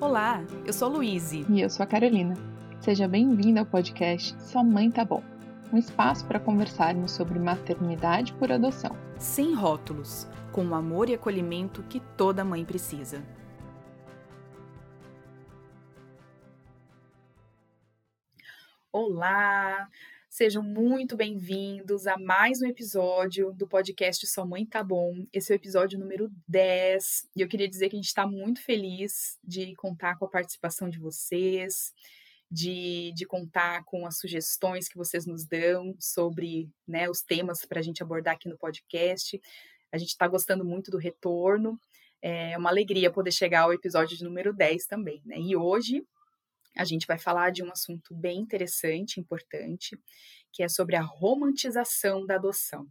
Olá, 0.00 0.44
eu 0.64 0.72
sou 0.72 0.88
Luíse. 0.88 1.44
E 1.48 1.60
eu 1.60 1.68
sou 1.68 1.82
a 1.82 1.86
Carolina. 1.86 2.34
Seja 2.80 3.08
bem-vinda 3.08 3.60
ao 3.60 3.66
podcast 3.66 4.40
Sua 4.42 4.62
Mãe 4.62 4.90
Tá 4.90 5.04
Bom 5.04 5.22
um 5.72 5.76
espaço 5.76 6.24
para 6.26 6.40
conversarmos 6.40 7.12
sobre 7.12 7.38
maternidade 7.38 8.32
por 8.34 8.50
adoção. 8.50 8.96
Sem 9.18 9.54
rótulos, 9.54 10.26
com 10.52 10.64
o 10.66 10.74
amor 10.74 11.08
e 11.08 11.14
acolhimento 11.14 11.82
que 11.82 12.00
toda 12.16 12.44
mãe 12.44 12.64
precisa. 12.64 13.22
Olá! 18.92 19.88
Sejam 20.30 20.62
muito 20.62 21.16
bem-vindos 21.16 22.06
a 22.06 22.18
mais 22.18 22.60
um 22.60 22.66
episódio 22.66 23.50
do 23.52 23.66
podcast 23.66 24.24
Sua 24.26 24.44
Mãe 24.44 24.64
Tá 24.64 24.84
Bom. 24.84 25.26
Esse 25.32 25.50
é 25.50 25.54
o 25.54 25.56
episódio 25.56 25.98
número 25.98 26.30
10 26.46 27.30
e 27.34 27.40
eu 27.40 27.48
queria 27.48 27.66
dizer 27.66 27.88
que 27.88 27.96
a 27.96 27.98
gente 27.98 28.08
está 28.08 28.26
muito 28.26 28.62
feliz 28.62 29.38
de 29.42 29.74
contar 29.74 30.18
com 30.18 30.26
a 30.26 30.30
participação 30.30 30.90
de 30.90 30.98
vocês, 30.98 31.92
de, 32.50 33.10
de 33.16 33.24
contar 33.24 33.84
com 33.84 34.06
as 34.06 34.18
sugestões 34.18 34.86
que 34.86 34.98
vocês 34.98 35.26
nos 35.26 35.46
dão 35.46 35.96
sobre 35.98 36.70
né, 36.86 37.08
os 37.08 37.22
temas 37.22 37.64
para 37.64 37.80
a 37.80 37.82
gente 37.82 38.02
abordar 38.02 38.34
aqui 38.34 38.50
no 38.50 38.58
podcast. 38.58 39.40
A 39.90 39.96
gente 39.96 40.10
está 40.10 40.28
gostando 40.28 40.64
muito 40.64 40.90
do 40.90 40.98
retorno. 40.98 41.80
É 42.20 42.56
uma 42.58 42.68
alegria 42.68 43.10
poder 43.10 43.32
chegar 43.32 43.62
ao 43.62 43.72
episódio 43.72 44.16
de 44.16 44.24
número 44.24 44.52
10 44.52 44.86
também. 44.86 45.22
Né? 45.24 45.40
E 45.40 45.56
hoje 45.56 46.06
a 46.78 46.84
gente 46.84 47.06
vai 47.06 47.18
falar 47.18 47.50
de 47.50 47.62
um 47.62 47.70
assunto 47.70 48.14
bem 48.14 48.38
interessante, 48.38 49.18
importante, 49.18 49.98
que 50.52 50.62
é 50.62 50.68
sobre 50.68 50.94
a 50.94 51.02
romantização 51.02 52.24
da 52.24 52.36
adoção. 52.36 52.86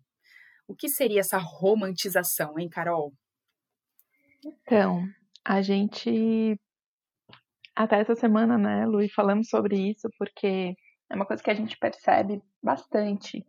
O 0.68 0.76
que 0.76 0.90
seria 0.90 1.22
essa 1.22 1.38
romantização, 1.38 2.60
hein, 2.60 2.68
Carol? 2.68 3.14
Então, 4.46 5.08
a 5.44 5.62
gente 5.62 6.60
até 7.74 8.02
essa 8.02 8.16
semana, 8.16 8.58
né, 8.58 8.86
Lu, 8.86 9.08
falamos 9.10 9.50
sobre 9.50 9.92
isso 9.92 10.10
porque 10.18 10.76
é 11.10 11.16
uma 11.16 11.26
coisa 11.26 11.42
que 11.42 11.52
a 11.52 11.54
gente 11.54 11.78
percebe 11.78 12.42
bastante 12.62 13.46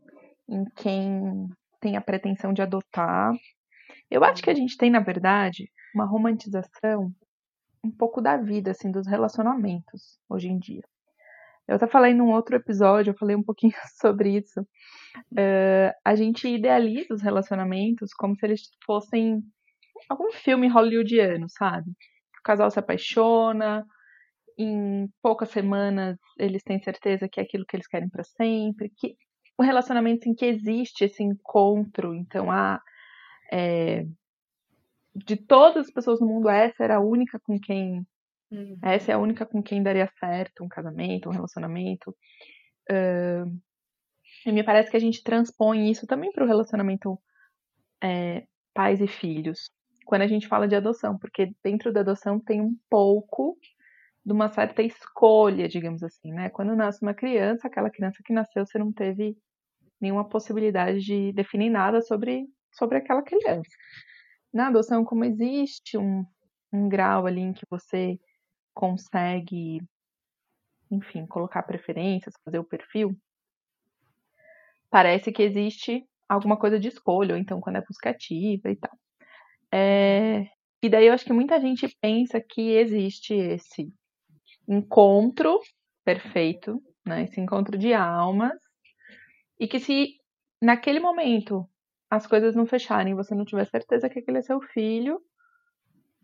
em 0.49 0.65
quem 0.77 1.49
tem 1.81 1.97
a 1.97 2.01
pretensão 2.01 2.53
de 2.53 2.63
adotar. 2.63 3.33
Eu 4.11 4.23
acho 4.23 4.43
que 4.43 4.51
a 4.51 4.55
gente 4.55 4.77
tem, 4.77 4.91
na 4.91 5.01
verdade, 5.01 5.71
uma 5.95 6.07
romantização 6.07 7.13
um 7.85 7.91
pouco 7.91 8.21
da 8.21 8.37
vida, 8.37 8.71
assim, 8.71 8.91
dos 8.91 9.07
relacionamentos 9.07 10.19
hoje 10.29 10.49
em 10.49 10.59
dia. 10.59 10.83
Eu 11.67 11.77
até 11.77 11.87
falei 11.87 12.15
num 12.15 12.31
outro 12.31 12.57
episódio, 12.57 13.11
eu 13.11 13.19
falei 13.19 13.37
um 13.37 13.43
pouquinho 13.43 13.73
sobre 14.01 14.37
isso. 14.37 14.61
Uh, 15.33 15.93
a 16.05 16.15
gente 16.15 16.49
idealiza 16.49 17.13
os 17.13 17.23
relacionamentos 17.23 18.13
como 18.15 18.35
se 18.37 18.47
eles 18.47 18.63
fossem 18.85 19.43
algum 20.09 20.33
filme 20.33 20.69
hollywoodiano, 20.69 21.47
sabe? 21.49 21.91
O 21.91 22.43
casal 22.43 22.71
se 22.71 22.79
apaixona, 22.79 23.85
em 24.59 25.09
poucas 25.23 25.51
semanas 25.51 26.19
eles 26.39 26.63
têm 26.63 26.81
certeza 26.81 27.29
que 27.29 27.39
é 27.39 27.43
aquilo 27.43 27.65
que 27.67 27.77
eles 27.77 27.87
querem 27.87 28.09
para 28.09 28.25
sempre, 28.25 28.91
que 28.97 29.17
o 29.59 29.63
relacionamento 29.63 30.29
em 30.29 30.35
que 30.35 30.47
existe 30.47 31.05
esse 31.05 31.23
encontro, 31.23 32.15
então 32.15 32.51
há 32.51 32.81
é, 33.53 34.05
de 35.27 35.37
todas 35.37 35.87
as 35.87 35.93
pessoas 35.93 36.21
no 36.21 36.27
mundo 36.27 36.49
essa 36.49 36.85
era 36.85 36.97
a 36.97 37.01
única 37.01 37.39
com 37.41 37.59
quem 37.59 38.07
uhum. 38.51 38.79
essa 38.83 39.13
é 39.13 39.15
a 39.15 39.19
única 39.19 39.45
com 39.47 39.63
quem 39.63 39.83
daria 39.83 40.11
certo 40.19 40.65
um 40.65 40.69
casamento, 40.69 41.29
um 41.29 41.33
relacionamento. 41.33 42.11
Uh, 42.91 43.59
e 44.47 44.53
me 44.53 44.63
parece 44.63 44.91
que 44.91 44.97
a 44.97 45.01
gente 45.01 45.23
transpõe 45.23 45.91
isso 45.91 46.07
também 46.07 46.33
para 46.33 46.45
o 46.45 46.47
relacionamento 46.47 47.19
é, 48.03 48.45
pais 48.73 49.01
e 49.01 49.07
filhos. 49.07 49.71
Quando 50.07 50.23
a 50.23 50.27
gente 50.27 50.49
fala 50.49 50.67
de 50.67 50.75
adoção, 50.75 51.19
porque 51.19 51.53
dentro 51.63 51.93
da 51.93 52.01
adoção 52.01 52.41
tem 52.41 52.61
um 52.61 52.75
pouco 52.89 53.59
de 54.25 54.33
uma 54.33 54.49
certa 54.49 54.83
escolha, 54.83 55.69
digamos 55.69 56.03
assim, 56.03 56.33
né? 56.33 56.49
Quando 56.51 56.77
nasce 56.77 57.03
uma 57.03 57.15
criança, 57.15 57.67
aquela 57.67 57.91
criança 57.91 58.19
que 58.25 58.33
nasceu, 58.33 58.65
você 58.65 58.79
não 58.79 58.93
teve 58.93 59.37
nenhuma 60.01 60.29
possibilidade 60.29 61.01
de 61.01 61.33
definir 61.33 61.71
nada 61.71 62.01
sobre, 62.01 62.47
sobre 62.73 62.99
aquela 62.99 63.23
criança. 63.23 63.71
Na 64.53 64.69
adoção, 64.69 65.05
como 65.05 65.25
existe 65.25 65.99
um, 65.99 66.25
um 66.73 66.89
grau 66.89 67.27
ali 67.27 67.41
em 67.41 67.53
que 67.53 67.65
você 67.71 68.19
consegue, 68.75 69.81
enfim, 70.91 71.27
colocar 71.27 71.63
preferências, 71.63 72.35
fazer 72.45 72.59
o 72.59 72.65
perfil, 72.65 73.17
parece 74.91 75.33
que 75.33 75.43
existe 75.43 76.05
alguma 76.29 76.57
coisa 76.57 76.79
de 76.79 76.89
escolha, 76.89 77.35
ou 77.35 77.41
então 77.41 77.61
quando 77.61 77.77
é 77.77 77.85
buscativa 77.85 78.71
e 78.71 78.77
tal. 78.77 78.97
É, 79.73 80.47
e 80.83 80.89
daí 80.89 81.07
eu 81.07 81.13
acho 81.13 81.25
que 81.25 81.33
muita 81.33 81.61
gente 81.61 81.89
pensa 82.01 82.41
que 82.41 82.73
existe 82.73 83.35
esse 83.35 83.93
encontro 84.67 85.59
perfeito, 86.05 86.83
né? 87.05 87.25
Esse 87.25 87.41
encontro 87.41 87.77
de 87.77 87.93
almas. 87.93 88.53
E 89.59 89.67
que 89.67 89.81
se 89.81 90.17
naquele 90.63 91.01
momento 91.01 91.69
as 92.11 92.27
coisas 92.27 92.55
não 92.55 92.67
fecharem, 92.67 93.15
você 93.15 93.35
não 93.35 93.45
tiver 93.45 93.67
certeza 93.67 94.09
que 94.09 94.19
aquele 94.19 94.39
é 94.39 94.43
seu 94.43 94.61
filho, 94.61 95.21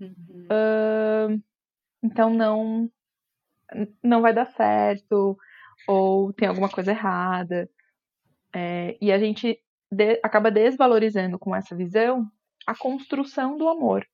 uhum. 0.01 0.47
uh, 0.51 1.43
então 2.03 2.33
não 2.33 2.91
não 4.03 4.21
vai 4.21 4.33
dar 4.33 4.47
certo 4.47 5.37
ou 5.89 6.33
tem 6.33 6.47
alguma 6.47 6.69
coisa 6.69 6.93
errada. 6.93 7.69
É, 8.55 8.97
e 9.01 9.11
a 9.11 9.19
gente 9.19 9.61
de, 9.91 10.21
acaba 10.23 10.51
desvalorizando 10.51 11.39
com 11.39 11.57
essa 11.57 11.75
visão 11.75 12.31
a 12.67 12.75
construção 12.77 13.57
do 13.57 13.69
amor. 13.69 14.07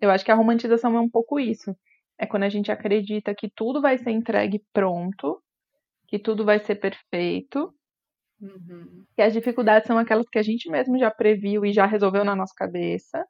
Eu 0.00 0.10
acho 0.10 0.24
que 0.24 0.30
a 0.30 0.34
romantização 0.34 0.96
é 0.96 1.00
um 1.00 1.08
pouco 1.08 1.40
isso 1.40 1.76
é 2.22 2.26
quando 2.26 2.44
a 2.44 2.48
gente 2.48 2.70
acredita 2.70 3.34
que 3.34 3.50
tudo 3.50 3.80
vai 3.80 3.98
ser 3.98 4.10
entregue 4.10 4.64
pronto, 4.72 5.42
que 6.06 6.20
tudo 6.20 6.44
vai 6.44 6.60
ser 6.60 6.76
perfeito, 6.76 7.74
uhum. 8.42 9.04
que 9.14 9.22
as 9.22 9.32
dificuldades 9.32 9.86
são 9.86 9.96
aquelas 9.96 10.28
que 10.28 10.38
a 10.38 10.42
gente 10.42 10.68
mesmo 10.68 10.98
já 10.98 11.10
previu 11.10 11.64
e 11.64 11.72
já 11.72 11.86
resolveu 11.86 12.24
na 12.24 12.36
nossa 12.36 12.54
cabeça. 12.54 13.24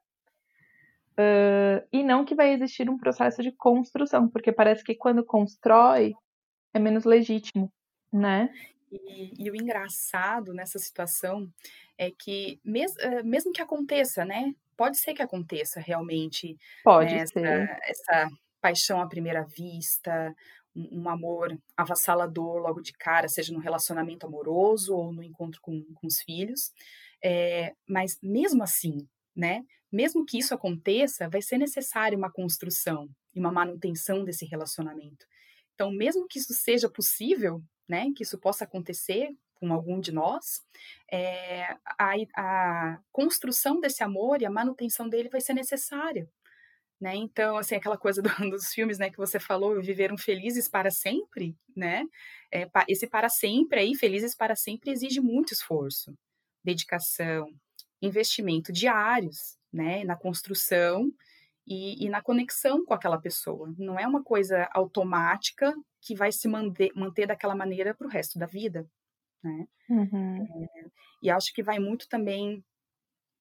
Uh, 1.13 1.85
e 1.91 2.03
não 2.03 2.25
que 2.25 2.33
vai 2.33 2.51
existir 2.51 2.89
um 2.89 2.97
processo 2.97 3.43
de 3.43 3.51
construção, 3.51 4.27
porque 4.27 4.51
parece 4.51 4.83
que 4.83 4.95
quando 4.95 5.23
constrói 5.23 6.13
é 6.73 6.79
menos 6.79 7.05
legítimo, 7.05 7.71
né? 8.11 8.49
E, 8.91 9.45
e 9.45 9.51
o 9.51 9.55
engraçado 9.55 10.53
nessa 10.53 10.79
situação 10.79 11.47
é 11.97 12.09
que, 12.11 12.59
mes, 12.65 12.93
mesmo 13.23 13.51
que 13.51 13.61
aconteça, 13.61 14.25
né? 14.25 14.53
Pode 14.75 14.97
ser 14.97 15.13
que 15.13 15.21
aconteça 15.21 15.79
realmente 15.79 16.57
Pode 16.83 17.13
né, 17.13 17.25
ser. 17.27 17.45
Essa, 17.45 17.79
essa 17.83 18.29
paixão 18.59 19.01
à 19.01 19.07
primeira 19.07 19.45
vista, 19.45 20.33
um, 20.75 21.09
amor 21.09 21.57
avassalador 21.77 22.57
logo 22.57 22.81
de 22.81 22.93
cara, 22.93 23.27
seja 23.27 23.53
no 23.53 23.59
relacionamento 23.59 24.25
amoroso 24.25 24.95
ou 24.95 25.13
no 25.13 25.23
encontro 25.23 25.59
com, 25.61 25.83
com 25.93 26.07
os 26.07 26.21
filhos. 26.21 26.71
É, 27.23 27.73
mas 27.87 28.17
mesmo 28.21 28.63
assim, 28.63 29.07
né? 29.35 29.63
Mesmo 29.91 30.25
que 30.25 30.37
isso 30.39 30.53
aconteça, 30.53 31.29
vai 31.29 31.41
ser 31.41 31.57
necessária 31.57 32.17
uma 32.17 32.31
construção 32.31 33.07
e 33.33 33.39
uma 33.39 33.51
manutenção 33.51 34.23
desse 34.23 34.45
relacionamento. 34.45 35.25
Então, 35.75 35.91
mesmo 35.91 36.27
que 36.27 36.39
isso 36.39 36.53
seja 36.53 36.89
possível, 36.89 37.61
né? 37.87 38.07
Que 38.15 38.23
isso 38.23 38.39
possa 38.39 38.63
acontecer 38.63 39.29
com 39.63 39.71
algum 39.71 39.97
de 40.01 40.11
nós, 40.11 40.61
é, 41.09 41.77
a, 41.97 42.15
a 42.35 42.99
construção 43.13 43.79
desse 43.79 44.03
amor 44.03 44.41
e 44.41 44.45
a 44.45 44.51
manutenção 44.51 45.07
dele 45.07 45.29
vai 45.29 45.39
ser 45.39 45.53
necessária, 45.53 46.29
né? 47.03 47.13
Então, 47.17 47.57
assim, 47.57 47.75
aquela 47.75 47.97
coisa 47.97 48.21
do, 48.21 48.29
dos 48.49 48.67
filmes, 48.73 48.97
né, 48.97 49.09
que 49.09 49.17
você 49.17 49.37
falou, 49.37 49.81
viveram 49.81 50.17
felizes 50.17 50.69
para 50.69 50.89
sempre, 50.89 51.53
né? 51.75 52.05
É, 52.49 52.65
esse 52.87 53.05
para 53.05 53.27
sempre 53.27 53.81
aí, 53.81 53.93
felizes 53.93 54.33
para 54.33 54.55
sempre, 54.55 54.89
exige 54.89 55.19
muito 55.19 55.51
esforço, 55.53 56.17
dedicação, 56.63 57.53
investimento 58.01 58.71
diários, 58.71 59.57
né, 59.71 60.05
na 60.05 60.15
construção 60.15 61.11
e, 61.67 62.05
e 62.05 62.09
na 62.09 62.21
conexão 62.21 62.85
com 62.85 62.93
aquela 62.93 63.19
pessoa. 63.19 63.73
Não 63.77 63.99
é 63.99 64.07
uma 64.07 64.23
coisa 64.23 64.69
automática 64.71 65.75
que 65.99 66.15
vai 66.15 66.31
se 66.31 66.47
manter, 66.47 66.89
manter 66.95 67.27
daquela 67.27 67.53
maneira 67.53 67.93
para 67.93 68.07
o 68.07 68.09
resto 68.09 68.39
da 68.39 68.45
vida, 68.45 68.87
né? 69.43 69.67
Uhum. 69.89 70.41
É, 70.41 70.85
e 71.21 71.29
acho 71.29 71.53
que 71.53 71.61
vai 71.61 71.79
muito 71.79 72.07
também 72.07 72.63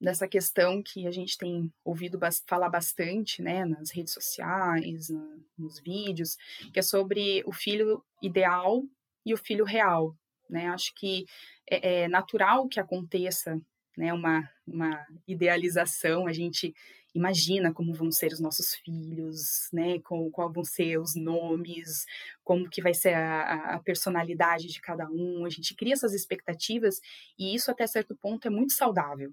dessa 0.03 0.27
questão 0.27 0.83
que 0.83 1.07
a 1.07 1.13
gente 1.13 1.39
tem 1.39 1.73
ouvido 1.85 2.19
falar 2.45 2.69
bastante, 2.69 3.41
né, 3.41 3.65
nas 3.65 3.91
redes 3.93 4.13
sociais, 4.13 5.09
nos 5.57 5.79
vídeos, 5.79 6.37
que 6.73 6.81
é 6.81 6.83
sobre 6.83 7.43
o 7.47 7.53
filho 7.53 8.05
ideal 8.21 8.83
e 9.25 9.33
o 9.33 9.37
filho 9.37 9.65
real, 9.65 10.17
né? 10.51 10.67
Acho 10.69 10.93
que 10.97 11.25
é, 11.71 12.03
é 12.03 12.09
natural 12.09 12.69
que 12.69 12.81
aconteça, 12.81 13.61
né, 13.97 14.13
uma, 14.13 14.51
uma 14.67 15.07
idealização, 15.29 16.27
a 16.27 16.33
gente 16.33 16.75
imagina 17.15 17.73
como 17.73 17.95
vão 17.95 18.11
ser 18.11 18.33
os 18.33 18.41
nossos 18.41 18.75
filhos, 18.75 19.69
né, 19.73 20.01
com 20.01 20.31
qual 20.31 20.51
vão 20.51 20.65
ser 20.65 20.99
os 20.99 21.15
nomes, 21.15 22.07
como 22.43 22.69
que 22.69 22.83
vai 22.83 22.95
ser 22.95 23.15
a, 23.15 23.75
a, 23.75 23.79
personalidade 23.79 24.67
de 24.67 24.81
cada 24.81 25.09
um, 25.11 25.45
a 25.45 25.51
gente 25.51 25.75
cria 25.77 25.93
essas 25.93 26.15
expectativas 26.15 27.01
e 27.39 27.55
isso 27.55 27.71
até 27.71 27.87
certo 27.87 28.17
ponto 28.17 28.49
é 28.49 28.51
muito 28.51 28.73
saudável, 28.73 29.33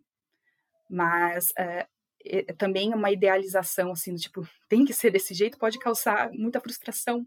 mas 0.89 1.49
é, 1.57 1.87
é, 2.25 2.53
também 2.53 2.93
uma 2.93 3.11
idealização 3.11 3.91
assim, 3.91 4.15
tipo, 4.15 4.47
tem 4.67 4.83
que 4.83 4.93
ser 4.93 5.11
desse 5.11 5.33
jeito, 5.33 5.57
pode 5.57 5.79
causar 5.79 6.29
muita 6.31 6.59
frustração, 6.59 7.25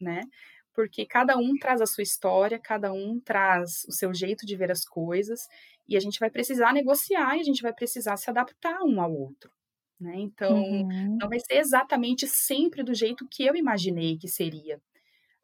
né? 0.00 0.22
Porque 0.74 1.04
cada 1.04 1.36
um 1.36 1.56
traz 1.58 1.80
a 1.80 1.86
sua 1.86 2.02
história, 2.02 2.58
cada 2.58 2.92
um 2.92 3.20
traz 3.20 3.84
o 3.88 3.92
seu 3.92 4.14
jeito 4.14 4.46
de 4.46 4.56
ver 4.56 4.70
as 4.70 4.84
coisas, 4.84 5.40
e 5.88 5.96
a 5.96 6.00
gente 6.00 6.20
vai 6.20 6.30
precisar 6.30 6.72
negociar 6.72 7.36
e 7.36 7.40
a 7.40 7.44
gente 7.44 7.62
vai 7.62 7.72
precisar 7.72 8.16
se 8.16 8.30
adaptar 8.30 8.78
um 8.84 9.00
ao 9.00 9.12
outro. 9.12 9.50
Né? 10.00 10.14
Então, 10.16 10.56
uhum. 10.56 11.18
não 11.20 11.28
vai 11.28 11.38
ser 11.40 11.58
exatamente 11.58 12.26
sempre 12.26 12.82
do 12.82 12.94
jeito 12.94 13.26
que 13.30 13.44
eu 13.44 13.54
imaginei 13.54 14.16
que 14.16 14.28
seria. 14.28 14.80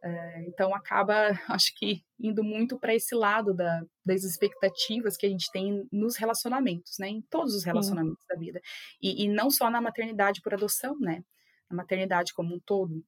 Uh, 0.06 0.38
então, 0.46 0.72
acaba, 0.72 1.14
acho 1.50 1.74
que, 1.76 2.04
indo 2.20 2.44
muito 2.44 2.78
para 2.78 2.94
esse 2.94 3.14
lado 3.14 3.52
da, 3.52 3.82
das 4.04 4.22
expectativas 4.22 5.16
que 5.16 5.26
a 5.26 5.28
gente 5.28 5.50
tem 5.50 5.86
nos 5.90 6.16
relacionamentos, 6.16 6.96
né? 7.00 7.08
em 7.08 7.22
todos 7.22 7.54
os 7.54 7.64
relacionamentos 7.64 8.22
Sim. 8.22 8.28
da 8.28 8.40
vida. 8.40 8.60
E, 9.02 9.24
e, 9.24 9.28
não 9.28 9.50
só 9.50 9.68
na 9.68 9.80
maternidade 9.80 10.40
por 10.42 10.54
adoção, 10.54 10.96
né? 11.00 11.24
Na 11.68 11.76
maternidade 11.76 12.32
como 12.32 12.54
um 12.54 12.60
todo. 12.60 13.04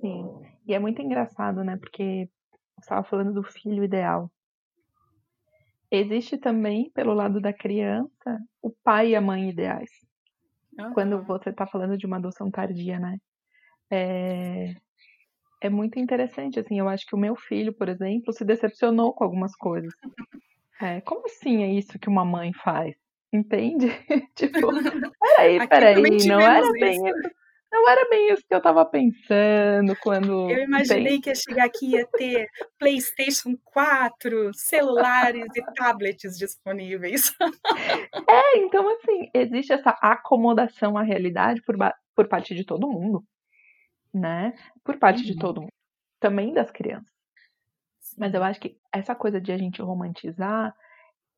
Sim, 0.00 0.24
e 0.66 0.72
é 0.72 0.78
muito 0.78 1.02
engraçado, 1.02 1.62
né? 1.62 1.76
Porque 1.76 2.30
você 2.76 2.84
estava 2.84 3.06
falando 3.06 3.34
do 3.34 3.42
filho 3.42 3.84
ideal. 3.84 4.30
Existe 5.90 6.38
também, 6.38 6.90
pelo 6.90 7.12
lado 7.12 7.40
da 7.40 7.52
criança, 7.52 8.38
o 8.62 8.70
pai 8.70 9.10
e 9.10 9.16
a 9.16 9.20
mãe 9.20 9.50
ideais. 9.50 9.90
Uhum. 10.78 10.92
Quando 10.94 11.22
você 11.24 11.50
está 11.50 11.66
falando 11.66 11.98
de 11.98 12.06
uma 12.06 12.16
adoção 12.16 12.50
tardia, 12.50 12.98
né? 12.98 13.18
É, 13.90 14.74
é 15.60 15.68
muito 15.68 15.98
interessante, 15.98 16.60
assim, 16.60 16.78
eu 16.78 16.88
acho 16.88 17.06
que 17.06 17.14
o 17.14 17.18
meu 17.18 17.34
filho, 17.34 17.72
por 17.72 17.88
exemplo, 17.88 18.32
se 18.32 18.44
decepcionou 18.44 19.12
com 19.12 19.24
algumas 19.24 19.54
coisas. 19.56 19.92
É, 20.80 21.00
como 21.00 21.24
assim 21.26 21.64
é 21.64 21.72
isso 21.72 21.98
que 21.98 22.08
uma 22.08 22.24
mãe 22.24 22.52
faz? 22.52 22.94
Entende? 23.32 23.88
tipo, 24.36 24.68
peraí, 25.36 25.66
peraí, 25.66 26.26
não 26.26 26.40
era 26.40 26.70
bem 26.70 26.92
isso. 26.92 27.30
Não 27.70 27.90
era 27.90 28.08
bem 28.08 28.32
isso 28.32 28.42
que 28.48 28.54
eu 28.54 28.62
tava 28.62 28.86
pensando 28.86 29.94
quando. 30.00 30.48
Eu 30.48 30.64
imaginei 30.64 31.14
tem... 31.14 31.20
que 31.20 31.30
ia 31.30 31.34
chegar 31.34 31.64
aqui 31.64 31.86
e 31.86 31.90
ia 31.96 32.06
ter 32.06 32.46
PlayStation 32.78 33.56
4, 33.64 34.54
celulares 34.54 35.46
e 35.54 35.62
tablets 35.74 36.38
disponíveis. 36.38 37.30
É, 38.28 38.58
então 38.58 38.88
assim, 38.88 39.28
existe 39.34 39.72
essa 39.72 39.90
acomodação 40.00 40.96
à 40.96 41.02
realidade 41.02 41.60
por, 41.62 41.76
por 42.14 42.28
parte 42.28 42.54
de 42.54 42.64
todo 42.64 42.88
mundo, 42.88 43.22
né? 44.12 44.54
Por 44.84 44.98
parte 44.98 45.20
uhum. 45.20 45.26
de 45.26 45.36
todo 45.36 45.60
mundo. 45.60 45.72
Também 46.20 46.52
das 46.52 46.70
crianças. 46.70 47.12
Mas 48.16 48.34
eu 48.34 48.42
acho 48.42 48.60
que 48.60 48.78
essa 48.92 49.14
coisa 49.14 49.40
de 49.40 49.52
a 49.52 49.58
gente 49.58 49.80
romantizar, 49.82 50.74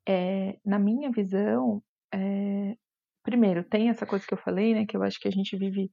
é, 0.06 0.58
na 0.64 0.78
minha 0.78 1.10
visão, 1.10 1.82
é, 2.12 2.76
primeiro, 3.22 3.62
tem 3.64 3.90
essa 3.90 4.06
coisa 4.06 4.26
que 4.26 4.32
eu 4.32 4.38
falei, 4.38 4.74
né? 4.74 4.86
Que 4.86 4.96
eu 4.96 5.02
acho 5.02 5.20
que 5.20 5.28
a 5.28 5.32
gente 5.32 5.56
vive 5.56 5.90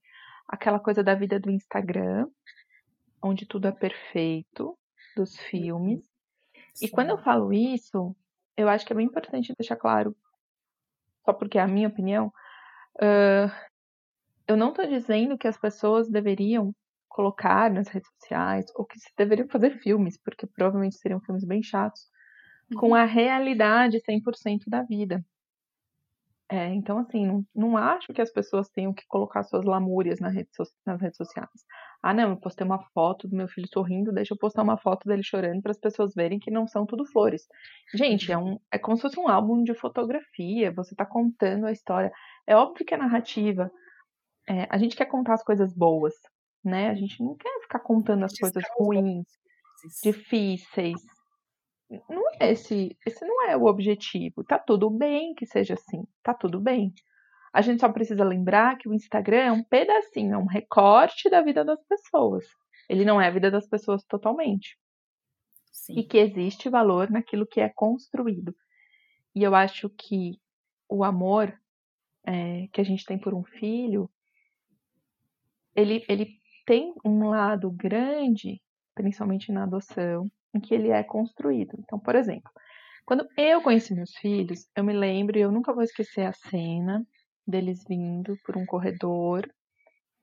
aquela 0.48 0.80
coisa 0.80 1.04
da 1.04 1.14
vida 1.14 1.40
do 1.40 1.52
Instagram, 1.52 2.28
onde 3.22 3.46
tudo 3.46 3.68
é 3.68 3.72
perfeito, 3.72 4.78
dos 5.16 5.38
filmes. 5.38 6.04
Sim. 6.74 6.86
E 6.86 6.90
quando 6.90 7.10
eu 7.10 7.18
falo 7.18 7.52
isso, 7.52 8.16
eu 8.56 8.70
acho 8.70 8.86
que 8.86 8.94
é 8.94 8.96
bem 8.96 9.06
importante 9.06 9.54
deixar 9.58 9.76
claro, 9.76 10.16
só 11.26 11.34
porque 11.34 11.58
é 11.58 11.62
a 11.62 11.68
minha 11.68 11.88
opinião, 11.88 12.32
uh, 12.96 13.52
eu 14.48 14.56
não 14.56 14.70
estou 14.70 14.88
dizendo 14.88 15.38
que 15.38 15.48
as 15.48 15.58
pessoas 15.58 16.10
deveriam 16.10 16.74
colocar 17.08 17.72
nas 17.72 17.88
redes 17.88 18.10
sociais, 18.20 18.66
ou 18.76 18.86
que 18.86 19.00
se 19.00 19.12
deveriam 19.18 19.48
fazer 19.48 19.80
filmes, 19.80 20.18
porque 20.22 20.46
provavelmente 20.46 20.98
seriam 20.98 21.20
filmes 21.22 21.44
bem 21.44 21.64
chatos, 21.64 22.02
uhum. 22.72 22.80
com 22.80 22.96
a 22.96 23.06
realidade 23.06 24.00
100% 24.00 24.64
da 24.68 24.84
vida. 24.84 25.26
É, 26.50 26.74
então, 26.74 27.00
assim, 27.00 27.26
não, 27.26 27.46
não 27.54 27.78
acho 27.78 28.14
que 28.14 28.22
as 28.22 28.32
pessoas 28.32 28.70
tenham 28.70 28.94
que 28.94 29.06
colocar 29.08 29.44
suas 29.44 29.66
lamúrias 29.66 30.20
na 30.22 30.30
rede 30.30 30.50
nas 30.86 31.02
redes 31.02 31.18
sociais. 31.18 31.50
Ah, 32.02 32.14
não, 32.14 32.30
eu 32.30 32.38
postei 32.38 32.66
uma 32.66 32.82
foto 32.94 33.28
do 33.28 33.36
meu 33.36 33.50
filho 33.50 33.68
sorrindo, 33.68 34.14
deixa 34.14 34.34
eu 34.34 34.38
postar 34.38 34.64
uma 34.64 34.78
foto 34.78 35.06
dele 35.10 35.24
chorando 35.24 35.62
para 35.62 35.72
as 35.72 35.80
pessoas 35.80 36.14
verem 36.16 36.40
que 36.40 36.50
não 36.50 36.66
são 36.66 36.86
tudo 36.86 37.06
flores. 37.06 37.42
Gente, 37.94 38.32
é, 38.32 38.38
um, 38.38 38.58
é 38.72 38.78
como 38.78 38.96
se 38.96 39.02
fosse 39.02 39.20
um 39.20 39.28
álbum 39.28 39.62
de 39.62 39.74
fotografia, 39.74 40.72
você 40.72 40.94
está 40.94 41.06
contando 41.06 41.66
a 41.66 41.72
história. 41.72 42.14
É 42.46 42.56
óbvio 42.56 42.86
que 42.86 42.94
é 42.94 42.98
narrativa. 42.98 43.70
É, 44.50 44.68
a 44.70 44.78
gente 44.78 44.96
quer 44.96 45.06
contar 45.06 45.34
as 45.34 45.44
coisas 45.44 45.74
boas, 45.74 46.14
né? 46.64 46.90
A 46.90 46.96
gente 46.96 47.22
não 47.22 47.36
quer 47.36 47.60
ficar 47.62 47.80
contando 47.80 48.24
as 48.24 48.38
coisas 48.38 48.64
ruins, 48.78 49.26
difíceis 50.04 51.02
não 52.10 52.24
é 52.40 52.52
esse, 52.52 52.98
esse 53.06 53.26
não 53.26 53.50
é 53.50 53.56
o 53.56 53.66
objetivo. 53.66 54.44
Tá 54.44 54.60
tudo 54.60 54.90
bem 54.90 55.34
que 55.34 55.46
seja 55.46 55.74
assim, 55.76 56.04
tá 56.22 56.34
tudo 56.34 56.60
bem. 56.60 56.94
A 57.54 57.62
gente 57.62 57.80
só 57.80 57.92
precisa 57.92 58.24
lembrar 58.24 58.78
que 58.78 58.90
o 58.90 58.94
Instagram 58.94 59.38
é 59.38 59.52
um 59.52 59.64
pedacinho, 59.64 60.34
é 60.34 60.38
um 60.38 60.46
recorte 60.46 61.30
da 61.30 61.42
vida 61.42 61.64
das 61.64 61.82
pessoas. 61.86 62.46
Ele 62.90 63.06
não 63.06 63.20
é 63.20 63.28
a 63.28 63.32
vida 63.32 63.50
das 63.50 63.68
pessoas 63.68 64.04
totalmente. 64.04 64.78
Sim. 65.72 66.00
E 66.00 66.04
que 66.04 66.18
existe 66.18 66.70
valor 66.70 67.10
naquilo 67.10 67.48
que 67.48 67.62
é 67.62 67.70
construído. 67.70 68.54
E 69.34 69.44
eu 69.44 69.56
acho 69.56 69.90
que 69.90 70.34
o 70.90 71.04
amor 71.04 71.58
é, 72.26 72.68
que 72.74 72.82
a 72.82 72.84
gente 72.84 73.06
tem 73.06 73.18
por 73.18 73.34
um 73.34 73.44
filho, 73.44 74.10
ele, 75.78 76.04
ele 76.10 76.28
tem 76.66 76.92
um 77.06 77.30
lado 77.30 77.70
grande, 77.70 78.60
principalmente 78.96 79.52
na 79.52 79.64
adoção, 79.64 80.26
em 80.54 80.60
que 80.60 80.74
ele 80.74 80.90
é 80.90 81.04
construído. 81.04 81.78
Então, 81.80 82.00
por 82.00 82.16
exemplo, 82.16 82.52
quando 83.06 83.28
eu 83.38 83.62
conheci 83.62 83.94
meus 83.94 84.12
filhos, 84.16 84.68
eu 84.76 84.84
me 84.84 84.92
lembro, 84.92 85.38
e 85.38 85.42
eu 85.42 85.52
nunca 85.52 85.72
vou 85.72 85.84
esquecer 85.84 86.26
a 86.26 86.34
cena 86.34 87.06
deles 87.48 87.86
vindo 87.88 88.36
por 88.44 88.58
um 88.58 88.66
corredor. 88.66 89.48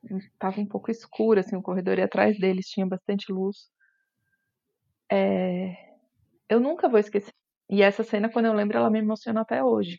Estava 0.02 0.60
um 0.60 0.66
pouco 0.66 0.90
escuro, 0.90 1.40
assim, 1.40 1.56
o 1.56 1.62
corredor, 1.62 1.98
e 1.98 2.02
atrás 2.02 2.38
deles 2.38 2.66
tinha 2.66 2.84
bastante 2.84 3.32
luz. 3.32 3.70
É... 5.10 5.72
Eu 6.48 6.58
nunca 6.60 6.88
vou 6.88 6.98
esquecer. 6.98 7.32
E 7.70 7.80
essa 7.80 8.02
cena, 8.02 8.28
quando 8.28 8.46
eu 8.46 8.52
lembro, 8.52 8.76
ela 8.76 8.90
me 8.90 8.98
emociona 8.98 9.40
até 9.40 9.62
hoje. 9.62 9.98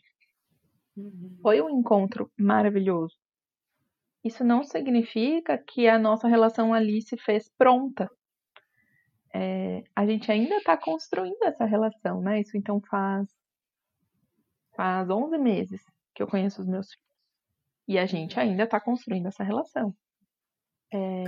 Uhum. 0.96 1.38
Foi 1.42 1.60
um 1.60 1.70
encontro 1.70 2.30
maravilhoso. 2.38 3.16
Isso 4.26 4.44
não 4.44 4.64
significa 4.64 5.56
que 5.58 5.88
a 5.88 5.98
nossa 5.98 6.26
relação 6.26 6.74
ali 6.74 7.00
se 7.00 7.16
fez 7.16 7.48
pronta 7.56 8.10
é, 9.38 9.84
a 9.94 10.06
gente 10.06 10.32
ainda 10.32 10.56
está 10.56 10.78
construindo 10.78 11.42
essa 11.42 11.66
relação, 11.66 12.22
né? 12.22 12.40
Isso 12.40 12.56
então 12.56 12.80
faz 12.88 13.28
faz 14.74 15.10
11 15.10 15.36
meses 15.36 15.82
que 16.14 16.22
eu 16.22 16.26
conheço 16.26 16.62
os 16.62 16.66
meus 16.66 16.86
filhos. 16.86 17.06
E 17.86 17.98
a 17.98 18.06
gente 18.06 18.40
ainda 18.40 18.64
está 18.64 18.80
construindo 18.80 19.26
essa 19.26 19.44
relação. 19.44 19.94
É, 20.92 21.24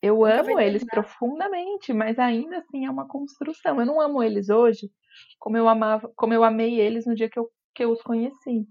eu 0.00 0.24
amo 0.24 0.58
eles 0.58 0.82
profundamente, 0.84 1.92
mas 1.92 2.18
ainda 2.18 2.58
assim 2.58 2.86
é 2.86 2.90
uma 2.90 3.06
construção. 3.06 3.78
Eu 3.78 3.86
não 3.86 4.00
amo 4.00 4.22
eles 4.22 4.48
hoje 4.48 4.90
como 5.38 5.58
eu 5.58 5.68
amava, 5.68 6.10
como 6.16 6.32
eu 6.32 6.42
amei 6.44 6.80
eles 6.80 7.04
no 7.04 7.14
dia 7.14 7.28
que 7.28 7.38
eu, 7.38 7.50
que 7.74 7.84
eu 7.84 7.90
os 7.90 8.00
conheci. 8.00 8.66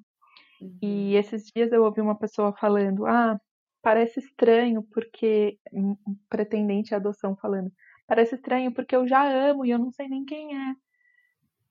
Uhum. 0.60 0.78
E 0.82 1.16
esses 1.16 1.44
dias 1.56 1.72
eu 1.72 1.84
ouvi 1.84 2.02
uma 2.02 2.18
pessoa 2.18 2.52
falando: 2.54 3.06
"Ah, 3.06 3.40
parece 3.82 4.20
estranho 4.20 4.84
porque 4.84 5.60
um 5.74 5.96
pretendente 6.30 6.94
à 6.94 6.98
adoção 6.98 7.36
falando: 7.36 7.72
Parece 8.08 8.36
estranho 8.36 8.74
porque 8.74 8.96
eu 8.96 9.08
já 9.08 9.24
amo 9.24 9.66
e 9.66 9.72
eu 9.72 9.80
não 9.80 9.92
sei 9.92 10.08
nem 10.08 10.26
quem 10.26 10.56
é. 10.56 10.76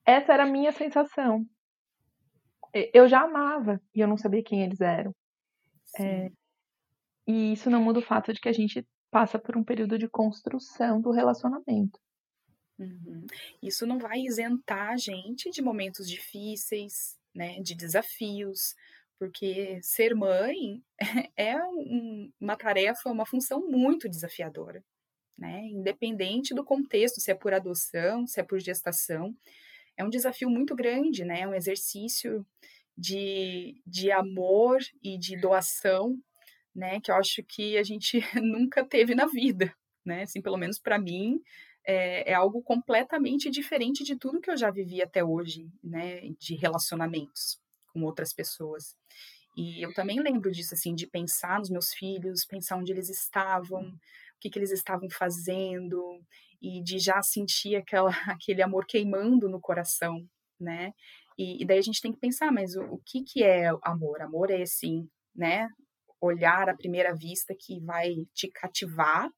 Essa 0.05 0.33
era 0.33 0.43
a 0.43 0.47
minha 0.47 0.71
sensação. 0.71 1.45
Eu 2.93 3.07
já 3.07 3.21
amava 3.21 3.81
e 3.93 3.99
eu 3.99 4.07
não 4.07 4.17
sabia 4.17 4.43
quem 4.43 4.63
eles 4.63 4.81
eram. 4.81 5.13
É, 5.99 6.31
e 7.27 7.53
isso 7.53 7.69
não 7.69 7.83
muda 7.83 7.99
o 7.99 8.01
fato 8.01 8.33
de 8.33 8.39
que 8.39 8.49
a 8.49 8.53
gente 8.53 8.87
passa 9.11 9.37
por 9.37 9.57
um 9.57 9.63
período 9.63 9.99
de 9.99 10.07
construção 10.07 11.01
do 11.01 11.11
relacionamento. 11.11 11.99
Uhum. 12.79 13.25
Isso 13.61 13.85
não 13.85 13.99
vai 13.99 14.21
isentar 14.21 14.89
a 14.89 14.97
gente 14.97 15.51
de 15.51 15.61
momentos 15.61 16.09
difíceis, 16.09 17.19
né, 17.35 17.59
de 17.59 17.75
desafios, 17.75 18.73
porque 19.21 19.79
ser 19.83 20.15
mãe 20.15 20.81
é 21.37 21.55
um, 21.63 22.31
uma 22.39 22.55
tarefa, 22.55 23.11
uma 23.11 23.25
função 23.25 23.69
muito 23.69 24.09
desafiadora 24.09 24.83
né? 25.41 25.65
Independente 25.71 26.53
do 26.53 26.63
contexto, 26.63 27.19
se 27.19 27.31
é 27.31 27.33
por 27.33 27.51
adoção, 27.51 28.27
se 28.27 28.39
é 28.39 28.43
por 28.43 28.59
gestação, 28.59 29.35
é 29.97 30.03
um 30.03 30.09
desafio 30.09 30.49
muito 30.49 30.75
grande, 30.75 31.25
né? 31.25 31.41
É 31.41 31.47
um 31.47 31.53
exercício 31.55 32.45
de, 32.95 33.81
de 33.85 34.11
amor 34.11 34.79
e 35.03 35.17
de 35.17 35.35
doação, 35.35 36.15
né? 36.75 37.01
Que 37.01 37.09
eu 37.09 37.15
acho 37.15 37.43
que 37.43 37.75
a 37.75 37.83
gente 37.83 38.21
nunca 38.39 38.85
teve 38.85 39.15
na 39.15 39.25
vida, 39.25 39.73
né? 40.05 40.23
Assim, 40.23 40.41
pelo 40.41 40.57
menos 40.57 40.77
para 40.77 40.99
mim, 40.99 41.41
é, 41.83 42.31
é, 42.31 42.33
algo 42.35 42.61
completamente 42.61 43.49
diferente 43.49 44.03
de 44.03 44.15
tudo 44.15 44.39
que 44.39 44.51
eu 44.51 44.57
já 44.57 44.69
vivi 44.69 45.01
até 45.01 45.23
hoje, 45.23 45.67
né? 45.83 46.21
De 46.39 46.55
relacionamentos 46.55 47.59
com 47.93 48.03
outras 48.03 48.33
pessoas. 48.33 48.95
E 49.57 49.83
eu 49.83 49.93
também 49.93 50.19
lembro 50.21 50.51
disso, 50.51 50.73
assim, 50.73 50.95
de 50.95 51.07
pensar 51.07 51.59
nos 51.59 51.69
meus 51.69 51.93
filhos, 51.93 52.45
pensar 52.45 52.77
onde 52.77 52.91
eles 52.91 53.09
estavam, 53.09 53.93
que, 54.39 54.49
que 54.49 54.57
eles 54.57 54.71
estavam 54.71 55.09
fazendo 55.09 56.21
e 56.61 56.81
de 56.81 56.99
já 56.99 57.21
sentir 57.21 57.75
aquela, 57.75 58.09
aquele 58.27 58.61
amor 58.61 58.85
queimando 58.85 59.49
no 59.49 59.59
coração, 59.59 60.25
né? 60.59 60.93
E, 61.37 61.61
e, 61.61 61.65
daí 61.65 61.79
a 61.79 61.83
gente 61.83 62.01
tem 62.01 62.11
que 62.11 62.19
pensar, 62.19 62.51
mas 62.51 62.75
o, 62.75 62.83
o 62.83 63.01
que, 63.05 63.23
que 63.23 63.43
é 63.43 63.69
amor? 63.83 64.21
Amor 64.21 64.51
é 64.51 64.61
esse, 64.61 65.07
né? 65.35 65.67
Olhar 66.19 66.69
à 66.69 66.75
primeira 66.75 67.15
vista 67.15 67.55
que 67.57 67.79
vai 67.79 68.13
te 68.33 68.47
cativar, 68.49 69.29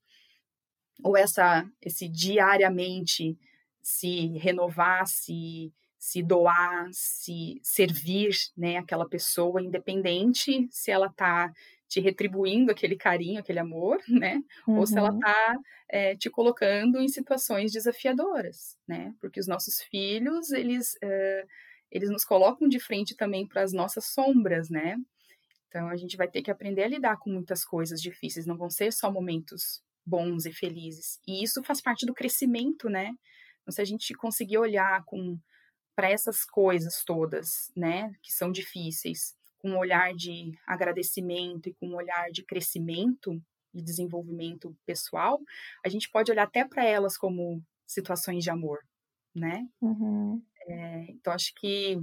ou 1.03 1.17
essa, 1.17 1.65
esse 1.81 2.07
diariamente 2.07 3.37
se 3.81 4.37
renovar, 4.37 5.07
se, 5.07 5.71
se 6.03 6.21
doar, 6.21 6.89
se 6.91 7.61
servir, 7.63 8.35
né, 8.57 8.75
aquela 8.75 9.07
pessoa, 9.07 9.63
independente 9.63 10.67
se 10.69 10.91
ela 10.91 11.07
está 11.07 11.49
te 11.87 12.01
retribuindo 12.01 12.69
aquele 12.69 12.97
carinho, 12.97 13.39
aquele 13.39 13.59
amor, 13.59 14.01
né, 14.09 14.43
uhum. 14.67 14.79
ou 14.79 14.85
se 14.85 14.97
ela 14.97 15.13
está 15.15 15.55
é, 15.87 16.11
eh, 16.11 16.15
te 16.17 16.29
colocando 16.29 16.99
em 16.99 17.07
situações 17.07 17.71
desafiadoras, 17.71 18.77
né, 18.85 19.15
porque 19.21 19.39
os 19.39 19.47
nossos 19.47 19.81
filhos, 19.81 20.51
eles, 20.51 20.97
é, 21.01 21.45
eles 21.89 22.09
nos 22.09 22.25
colocam 22.25 22.67
de 22.67 22.81
frente 22.81 23.15
também 23.15 23.47
para 23.47 23.61
as 23.61 23.71
nossas 23.71 24.03
sombras, 24.07 24.69
né, 24.69 24.97
então 25.69 25.87
a 25.87 25.95
gente 25.95 26.17
vai 26.17 26.27
ter 26.27 26.41
que 26.41 26.51
aprender 26.51 26.83
a 26.83 26.89
lidar 26.89 27.17
com 27.17 27.29
muitas 27.29 27.63
coisas 27.63 28.01
difíceis, 28.01 28.45
não 28.45 28.57
vão 28.57 28.69
ser 28.69 28.91
só 28.91 29.09
momentos 29.09 29.81
bons 30.05 30.45
e 30.45 30.51
felizes, 30.51 31.17
e 31.25 31.41
isso 31.41 31.63
faz 31.63 31.79
parte 31.79 32.05
do 32.05 32.13
crescimento, 32.13 32.89
né, 32.89 33.13
então, 33.61 33.71
se 33.71 33.81
a 33.81 33.85
gente 33.85 34.13
conseguir 34.13 34.57
olhar 34.57 35.01
com 35.05 35.39
para 35.95 36.09
essas 36.09 36.43
coisas 36.45 37.03
todas, 37.05 37.71
né, 37.75 38.13
que 38.21 38.31
são 38.31 38.51
difíceis, 38.51 39.35
com 39.59 39.71
um 39.71 39.77
olhar 39.77 40.13
de 40.13 40.51
agradecimento 40.67 41.69
e 41.69 41.73
com 41.73 41.87
um 41.87 41.95
olhar 41.95 42.29
de 42.31 42.43
crescimento 42.43 43.41
e 43.73 43.81
desenvolvimento 43.81 44.75
pessoal, 44.85 45.39
a 45.85 45.89
gente 45.89 46.09
pode 46.09 46.31
olhar 46.31 46.43
até 46.43 46.65
para 46.65 46.83
elas 46.83 47.17
como 47.17 47.63
situações 47.85 48.43
de 48.43 48.49
amor, 48.49 48.79
né? 49.33 49.65
Uhum. 49.81 50.41
É, 50.67 51.05
então, 51.09 51.33
acho 51.33 51.53
que 51.55 51.97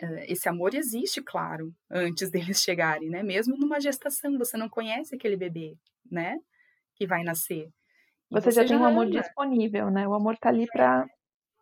é, 0.00 0.32
esse 0.32 0.48
amor 0.48 0.74
existe, 0.74 1.22
claro, 1.22 1.74
antes 1.90 2.30
deles 2.32 2.62
chegarem, 2.62 3.10
né? 3.10 3.22
Mesmo 3.22 3.56
numa 3.56 3.80
gestação, 3.80 4.38
você 4.38 4.56
não 4.56 4.68
conhece 4.68 5.14
aquele 5.14 5.36
bebê, 5.36 5.76
né? 6.10 6.38
Que 6.96 7.06
vai 7.06 7.22
nascer. 7.22 7.68
Você, 8.30 8.50
você, 8.50 8.62
já 8.62 8.64
tem 8.64 8.76
um 8.76 8.84
amor 8.84 9.10
disponível, 9.10 9.90
né? 9.90 10.06
O 10.06 10.14
amor 10.14 10.38
tá 10.38 10.48
ali 10.48 10.66
para 10.66 11.04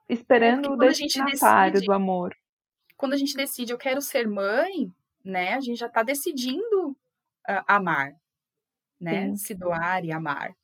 esperando 0.09 0.67
é 0.67 0.71
o 0.71 0.77
destinatário 0.77 1.75
decide, 1.75 1.87
do 1.87 1.93
amor. 1.93 2.35
Quando 2.97 3.13
a 3.13 3.17
gente 3.17 3.35
decide, 3.35 3.73
eu 3.73 3.79
quero 3.79 4.01
ser 4.01 4.27
mãe, 4.27 4.93
né? 5.25 5.55
A 5.55 5.61
gente 5.61 5.79
já 5.79 5.87
está 5.87 6.03
decidindo 6.03 6.91
uh, 7.49 7.65
amar, 7.67 8.15
né? 9.01 9.29
Sim. 9.29 9.37
Se 9.37 9.55
doar 9.55 10.05
e 10.05 10.13
amar. 10.13 10.57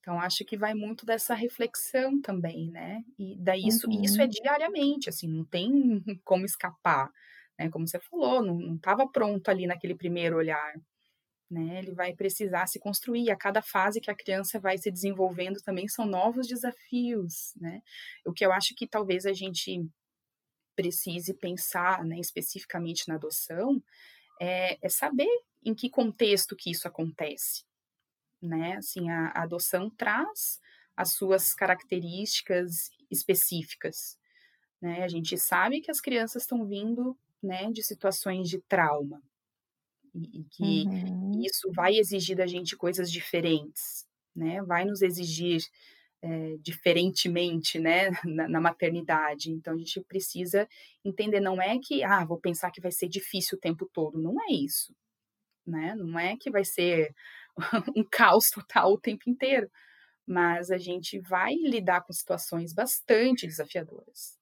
Então, 0.00 0.18
acho 0.20 0.44
que 0.44 0.56
vai 0.56 0.72
muito 0.72 1.04
dessa 1.04 1.34
reflexão 1.34 2.20
também, 2.22 2.70
né? 2.70 3.04
E 3.18 3.36
daí 3.38 3.66
isso, 3.66 3.86
uhum. 3.86 4.02
isso 4.02 4.22
é 4.22 4.26
diariamente, 4.26 5.08
assim, 5.10 5.28
não 5.28 5.44
tem 5.44 6.02
como 6.24 6.46
escapar, 6.46 7.10
né? 7.58 7.68
Como 7.68 7.86
você 7.86 7.98
falou, 8.00 8.42
não 8.42 8.76
estava 8.76 9.06
pronto 9.06 9.50
ali 9.50 9.66
naquele 9.66 9.94
primeiro 9.94 10.36
olhar 10.36 10.74
né? 11.50 11.78
Ele 11.78 11.92
vai 11.92 12.14
precisar 12.14 12.66
se 12.66 12.78
construir. 12.78 13.30
A 13.30 13.36
cada 13.36 13.62
fase 13.62 14.00
que 14.00 14.10
a 14.10 14.14
criança 14.14 14.60
vai 14.60 14.76
se 14.76 14.90
desenvolvendo 14.90 15.60
também 15.62 15.88
são 15.88 16.04
novos 16.04 16.46
desafios, 16.46 17.54
né? 17.56 17.82
O 18.24 18.32
que 18.32 18.44
eu 18.44 18.52
acho 18.52 18.74
que 18.74 18.86
talvez 18.86 19.24
a 19.24 19.32
gente 19.32 19.88
precise 20.76 21.34
pensar, 21.34 22.04
né, 22.04 22.20
especificamente 22.20 23.08
na 23.08 23.16
adoção, 23.16 23.82
é, 24.40 24.78
é 24.80 24.88
saber 24.88 25.28
em 25.64 25.74
que 25.74 25.90
contexto 25.90 26.54
que 26.54 26.70
isso 26.70 26.86
acontece, 26.86 27.64
né? 28.40 28.76
Assim, 28.76 29.10
a, 29.10 29.28
a 29.28 29.42
adoção 29.42 29.90
traz 29.90 30.60
as 30.96 31.14
suas 31.14 31.54
características 31.54 32.90
específicas, 33.10 34.18
né? 34.80 35.02
A 35.02 35.08
gente 35.08 35.36
sabe 35.36 35.80
que 35.80 35.90
as 35.90 36.00
crianças 36.00 36.42
estão 36.42 36.64
vindo, 36.66 37.18
né, 37.42 37.70
de 37.72 37.82
situações 37.82 38.48
de 38.48 38.60
trauma, 38.60 39.22
e, 40.14 40.40
e 40.40 40.44
que 40.44 40.84
uhum. 40.86 41.40
isso 41.44 41.70
vai 41.72 41.96
exigir 41.96 42.36
da 42.36 42.46
gente 42.46 42.76
coisas 42.76 43.10
diferentes, 43.10 44.06
né? 44.34 44.62
Vai 44.62 44.84
nos 44.84 45.02
exigir 45.02 45.62
é, 46.22 46.56
diferentemente, 46.60 47.78
né, 47.78 48.10
na, 48.24 48.48
na, 48.48 48.60
maternidade. 48.60 49.50
Então 49.50 49.74
a 49.74 49.76
gente 49.76 50.00
precisa 50.02 50.68
entender, 51.04 51.40
não 51.40 51.60
é 51.60 51.78
que, 51.78 52.02
ah, 52.02 52.24
vou 52.24 52.38
pensar 52.38 52.70
que 52.70 52.80
vai 52.80 52.90
ser 52.90 53.08
difícil 53.08 53.56
o 53.56 53.60
tempo 53.60 53.88
todo, 53.92 54.20
não 54.20 54.40
é 54.42 54.52
isso, 54.52 54.94
né? 55.66 55.94
Não 55.94 56.18
é 56.18 56.36
que 56.36 56.50
vai 56.50 56.64
ser 56.64 57.14
um 57.96 58.04
caos 58.04 58.50
total 58.50 58.92
o 58.92 59.00
tempo 59.00 59.28
inteiro, 59.28 59.70
mas 60.26 60.70
a 60.70 60.78
gente 60.78 61.18
vai 61.20 61.54
lidar 61.54 62.02
com 62.02 62.12
situações 62.12 62.72
bastante 62.72 63.46
desafiadoras. 63.46 64.36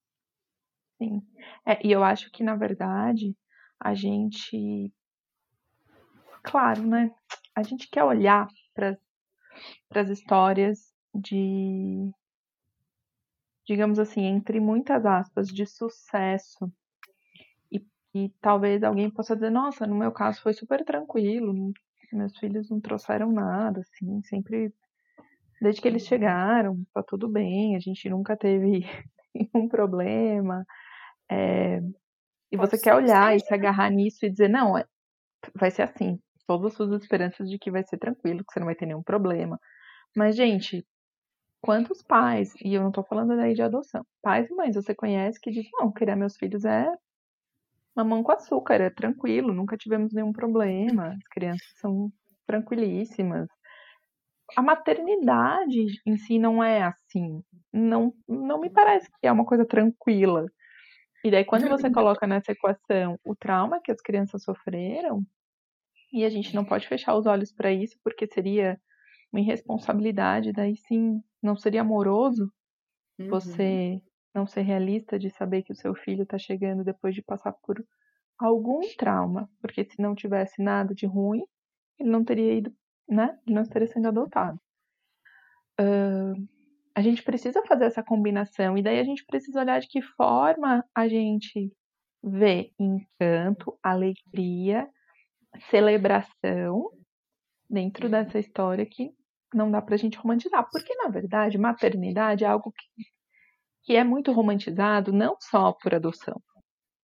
Sim, 0.98 1.22
é, 1.66 1.86
e 1.86 1.92
eu 1.92 2.02
acho 2.02 2.30
que 2.30 2.42
na 2.42 2.56
verdade 2.56 3.36
a 3.78 3.94
gente 3.94 4.90
claro, 6.46 6.86
né? 6.86 7.10
A 7.54 7.62
gente 7.62 7.88
quer 7.90 8.04
olhar 8.04 8.46
para 8.74 8.96
as 9.94 10.08
histórias 10.08 10.94
de, 11.14 12.10
digamos 13.66 13.98
assim, 13.98 14.24
entre 14.24 14.60
muitas 14.60 15.04
aspas, 15.04 15.48
de 15.48 15.66
sucesso. 15.66 16.72
E, 17.70 17.84
e 18.14 18.28
talvez 18.40 18.82
alguém 18.82 19.10
possa 19.10 19.34
dizer: 19.34 19.50
nossa, 19.50 19.86
no 19.86 19.96
meu 19.96 20.12
caso 20.12 20.40
foi 20.40 20.52
super 20.52 20.84
tranquilo, 20.84 21.72
meus 22.12 22.38
filhos 22.38 22.70
não 22.70 22.80
trouxeram 22.80 23.32
nada, 23.32 23.80
assim, 23.80 24.22
sempre. 24.22 24.72
Desde 25.60 25.80
que 25.80 25.88
eles 25.88 26.06
chegaram, 26.06 26.82
tá 26.92 27.02
tudo 27.02 27.28
bem, 27.28 27.76
a 27.76 27.78
gente 27.78 28.08
nunca 28.10 28.36
teve 28.36 28.84
nenhum 29.34 29.68
problema. 29.68 30.64
É, 31.30 31.80
e 32.52 32.56
você 32.56 32.78
quer 32.78 32.94
olhar 32.94 33.34
e 33.34 33.40
se 33.40 33.52
agarrar 33.52 33.90
nisso 33.90 34.24
e 34.24 34.30
dizer, 34.30 34.48
não, 34.48 34.76
é, 34.76 34.84
vai 35.54 35.70
ser 35.70 35.82
assim, 35.82 36.20
todas 36.46 36.72
as 36.72 36.74
suas 36.74 37.02
esperanças 37.02 37.48
de 37.48 37.58
que 37.58 37.70
vai 37.70 37.84
ser 37.84 37.98
tranquilo, 37.98 38.44
que 38.44 38.52
você 38.52 38.60
não 38.60 38.66
vai 38.66 38.74
ter 38.74 38.86
nenhum 38.86 39.02
problema. 39.02 39.58
Mas, 40.16 40.36
gente, 40.36 40.86
quantos 41.60 42.02
pais, 42.02 42.54
e 42.64 42.74
eu 42.74 42.82
não 42.82 42.92
tô 42.92 43.02
falando 43.04 43.36
daí 43.36 43.54
de 43.54 43.62
adoção, 43.62 44.04
pais 44.22 44.48
e 44.50 44.54
mães 44.54 44.76
você 44.76 44.94
conhece 44.94 45.40
que 45.40 45.50
dizem, 45.50 45.70
não, 45.74 45.92
criar 45.92 46.16
meus 46.16 46.36
filhos 46.36 46.64
é 46.64 46.86
mamão 47.96 48.22
com 48.22 48.32
açúcar, 48.32 48.80
é 48.80 48.90
tranquilo, 48.90 49.54
nunca 49.54 49.76
tivemos 49.76 50.12
nenhum 50.12 50.32
problema, 50.32 51.08
as 51.14 51.28
crianças 51.30 51.72
são 51.80 52.12
tranquilíssimas. 52.46 53.48
A 54.56 54.62
maternidade 54.62 55.86
em 56.06 56.16
si 56.16 56.38
não 56.38 56.62
é 56.62 56.82
assim. 56.82 57.42
Não, 57.72 58.12
não 58.28 58.60
me 58.60 58.70
parece 58.70 59.08
que 59.20 59.26
é 59.26 59.32
uma 59.32 59.44
coisa 59.44 59.66
tranquila. 59.66 60.46
E 61.24 61.30
daí, 61.30 61.44
quando 61.44 61.68
você 61.68 61.90
coloca 61.90 62.26
nessa 62.26 62.52
equação 62.52 63.18
o 63.24 63.34
trauma 63.34 63.80
que 63.82 63.90
as 63.90 64.00
crianças 64.00 64.44
sofreram, 64.44 65.22
e 66.16 66.24
a 66.24 66.30
gente 66.30 66.54
não 66.54 66.64
pode 66.64 66.88
fechar 66.88 67.14
os 67.14 67.26
olhos 67.26 67.52
para 67.52 67.70
isso, 67.70 67.98
porque 68.02 68.26
seria 68.26 68.80
uma 69.30 69.38
irresponsabilidade, 69.38 70.50
daí 70.50 70.74
sim, 70.74 71.20
não 71.42 71.54
seria 71.54 71.82
amoroso 71.82 72.50
uhum. 73.18 73.28
você 73.28 74.00
não 74.34 74.46
ser 74.46 74.62
realista 74.62 75.18
de 75.18 75.28
saber 75.28 75.62
que 75.62 75.72
o 75.72 75.76
seu 75.76 75.94
filho 75.94 76.22
está 76.22 76.38
chegando 76.38 76.82
depois 76.82 77.14
de 77.14 77.22
passar 77.22 77.52
por 77.62 77.84
algum 78.38 78.80
trauma, 78.96 79.46
porque 79.60 79.84
se 79.84 80.00
não 80.00 80.14
tivesse 80.14 80.62
nada 80.62 80.94
de 80.94 81.04
ruim, 81.04 81.42
ele 81.98 82.08
não 82.08 82.24
teria 82.24 82.54
ido, 82.54 82.74
né? 83.06 83.38
Ele 83.46 83.54
não 83.54 83.62
estaria 83.62 83.86
sendo 83.86 84.08
adotado. 84.08 84.58
Uh, 85.78 86.48
a 86.94 87.02
gente 87.02 87.22
precisa 87.22 87.62
fazer 87.66 87.84
essa 87.84 88.02
combinação, 88.02 88.78
e 88.78 88.82
daí 88.82 88.98
a 89.00 89.04
gente 89.04 89.22
precisa 89.26 89.60
olhar 89.60 89.80
de 89.80 89.88
que 89.88 90.00
forma 90.00 90.82
a 90.94 91.08
gente 91.08 91.70
vê 92.22 92.72
encanto, 92.78 93.78
alegria 93.82 94.88
celebração 95.70 96.90
dentro 97.68 98.08
dessa 98.08 98.38
história 98.38 98.86
que 98.86 99.10
não 99.52 99.70
dá 99.70 99.80
pra 99.80 99.96
gente 99.96 100.18
romantizar. 100.18 100.68
Porque, 100.70 100.94
na 100.96 101.08
verdade, 101.08 101.58
maternidade 101.58 102.44
é 102.44 102.46
algo 102.46 102.72
que, 102.72 103.04
que 103.84 103.96
é 103.96 104.04
muito 104.04 104.32
romantizado 104.32 105.12
não 105.12 105.36
só 105.40 105.72
por 105.72 105.94
adoção, 105.94 106.40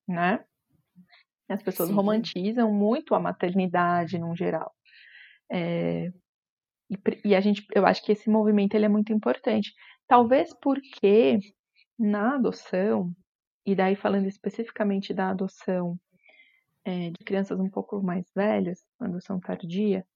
né? 0.08 0.44
As 1.48 1.62
pessoas 1.62 1.88
Sim. 1.88 1.94
romantizam 1.94 2.72
muito 2.72 3.14
a 3.14 3.20
maternidade 3.20 4.18
no 4.18 4.34
geral. 4.34 4.72
É, 5.50 6.08
e, 6.90 6.96
e, 7.24 7.34
a 7.34 7.40
gente, 7.40 7.64
eu 7.74 7.86
acho 7.86 8.02
que 8.04 8.12
esse 8.12 8.30
movimento 8.30 8.74
ele 8.74 8.86
é 8.86 8.88
muito 8.88 9.12
importante. 9.12 9.72
Talvez 10.06 10.54
porque 10.60 11.38
na 11.98 12.36
adoção, 12.36 13.12
e 13.66 13.74
daí 13.74 13.94
falando 13.94 14.26
especificamente 14.26 15.12
da 15.12 15.30
adoção 15.30 15.98
é, 16.84 17.10
de 17.10 17.24
crianças 17.24 17.58
um 17.60 17.70
pouco 17.70 18.02
mais 18.02 18.24
velhas, 18.34 18.80
adoção 19.00 19.38
tardia, 19.40 20.06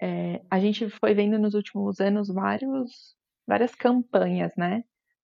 é, 0.00 0.42
a 0.50 0.58
gente 0.58 0.88
foi 0.90 1.14
vendo 1.14 1.38
nos 1.38 1.54
últimos 1.54 2.00
anos 2.00 2.28
vários, 2.28 3.16
várias 3.46 3.74
campanhas, 3.74 4.52
né? 4.56 4.82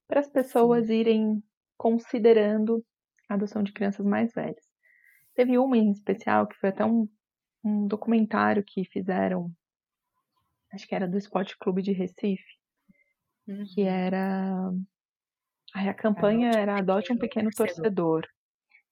Para 0.07 0.19
as 0.19 0.29
pessoas 0.29 0.87
Sim. 0.87 0.93
irem 0.93 1.43
considerando 1.77 2.85
a 3.29 3.33
adoção 3.33 3.63
de 3.63 3.73
crianças 3.73 4.05
mais 4.05 4.31
velhas. 4.33 4.63
Teve 5.35 5.57
uma 5.57 5.77
em 5.77 5.91
especial 5.91 6.47
que 6.47 6.55
foi 6.57 6.69
até 6.69 6.85
um, 6.85 7.07
um 7.63 7.87
documentário 7.87 8.63
que 8.65 8.85
fizeram, 8.85 9.51
acho 10.73 10.87
que 10.87 10.95
era 10.95 11.07
do 11.07 11.17
Esporte 11.17 11.57
Clube 11.57 11.81
de 11.81 11.91
Recife, 11.91 12.43
uhum. 13.47 13.63
que 13.73 13.81
era 13.81 14.71
Ai, 15.73 15.89
a 15.89 15.93
campanha 15.93 16.51
era 16.51 16.77
Adote 16.77 17.11
um 17.11 17.17
Pequeno 17.17 17.49
torcedor. 17.55 18.27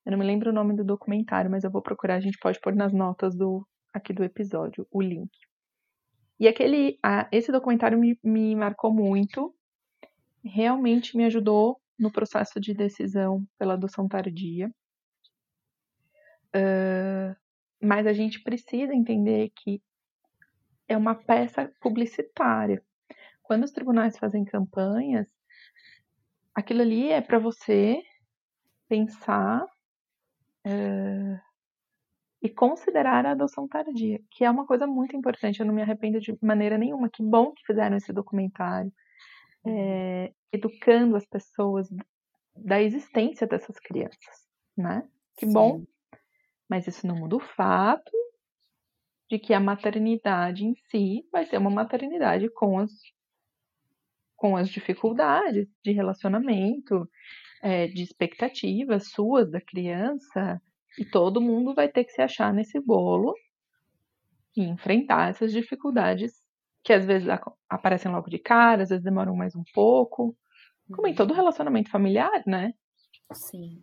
Eu 0.05 0.11
não 0.11 0.19
me 0.19 0.25
lembro 0.25 0.51
o 0.51 0.53
nome 0.53 0.75
do 0.75 0.83
documentário, 0.83 1.49
mas 1.49 1.63
eu 1.63 1.71
vou 1.71 1.81
procurar, 1.81 2.15
a 2.15 2.19
gente 2.19 2.37
pode 2.37 2.59
pôr 2.59 2.75
nas 2.75 2.93
notas 2.93 3.35
do 3.35 3.67
aqui 3.91 4.13
do 4.13 4.23
episódio 4.23 4.85
o 4.91 5.01
link. 5.01 5.31
E 6.39 6.47
aquele, 6.47 6.99
esse 7.31 7.51
documentário 7.51 7.97
me, 7.97 8.19
me 8.21 8.55
marcou 8.55 8.93
muito, 8.93 9.55
realmente 10.43 11.15
me 11.15 11.23
ajudou 11.25 11.79
no 11.97 12.11
processo 12.11 12.59
de 12.59 12.73
decisão 12.73 13.43
pela 13.57 13.73
adoção 13.73 14.07
tardia. 14.07 14.69
Uh, 16.53 17.35
mas 17.81 18.05
a 18.05 18.13
gente 18.13 18.43
precisa 18.43 18.93
entender 18.93 19.51
que 19.55 19.81
é 20.87 20.95
uma 20.95 21.15
peça 21.15 21.71
publicitária. 21.81 22.83
Quando 23.41 23.63
os 23.63 23.71
tribunais 23.71 24.17
fazem 24.17 24.43
campanhas, 24.43 25.27
aquilo 26.53 26.81
ali 26.81 27.09
é 27.09 27.21
para 27.21 27.39
você 27.39 28.01
pensar 28.87 29.65
uh, 30.65 31.39
e 32.41 32.49
considerar 32.49 33.25
a 33.25 33.31
adoção 33.31 33.67
tardia, 33.67 34.19
que 34.31 34.43
é 34.43 34.51
uma 34.51 34.65
coisa 34.65 34.85
muito 34.85 35.15
importante. 35.15 35.59
Eu 35.59 35.65
não 35.65 35.73
me 35.73 35.81
arrependo 35.81 36.19
de 36.19 36.37
maneira 36.41 36.77
nenhuma. 36.77 37.09
Que 37.09 37.23
bom 37.23 37.51
que 37.51 37.65
fizeram 37.65 37.97
esse 37.97 38.13
documentário, 38.13 38.91
é, 39.65 40.31
educando 40.51 41.15
as 41.15 41.25
pessoas 41.25 41.89
da 42.55 42.81
existência 42.81 43.47
dessas 43.47 43.79
crianças, 43.79 44.47
né? 44.77 45.07
Que 45.37 45.47
Sim. 45.47 45.53
bom. 45.53 45.85
Mas 46.69 46.87
isso 46.87 47.05
não 47.07 47.15
muda 47.15 47.35
o 47.35 47.39
fato 47.39 48.11
de 49.29 49.39
que 49.39 49.53
a 49.53 49.59
maternidade 49.59 50.63
em 50.65 50.75
si 50.89 51.27
vai 51.31 51.45
ser 51.45 51.57
uma 51.57 51.69
maternidade 51.69 52.49
com 52.49 52.79
as, 52.79 52.91
com 54.35 54.55
as 54.55 54.69
dificuldades 54.69 55.67
de 55.83 55.91
relacionamento, 55.91 57.09
é, 57.65 57.87
de 57.87 58.03
expectativas 58.03 59.09
suas 59.09 59.49
da 59.49 59.59
criança, 59.59 60.61
e 60.99 61.03
todo 61.03 61.41
mundo 61.41 61.73
vai 61.73 61.89
ter 61.89 62.03
que 62.03 62.11
se 62.11 62.21
achar 62.21 62.53
nesse 62.53 62.79
bolo 62.79 63.33
e 64.55 64.61
enfrentar 64.61 65.31
essas 65.31 65.51
dificuldades 65.51 66.43
que 66.83 66.93
às 66.93 67.03
vezes 67.03 67.27
aparecem 67.67 68.11
logo 68.11 68.29
de 68.29 68.37
cara, 68.37 68.83
às 68.83 68.89
vezes 68.89 69.03
demoram 69.03 69.35
mais 69.35 69.55
um 69.55 69.63
pouco, 69.73 70.37
como 70.93 71.07
em 71.07 71.15
todo 71.15 71.31
uhum. 71.31 71.37
relacionamento 71.37 71.89
familiar, 71.89 72.43
né? 72.45 72.71
Sim. 73.33 73.81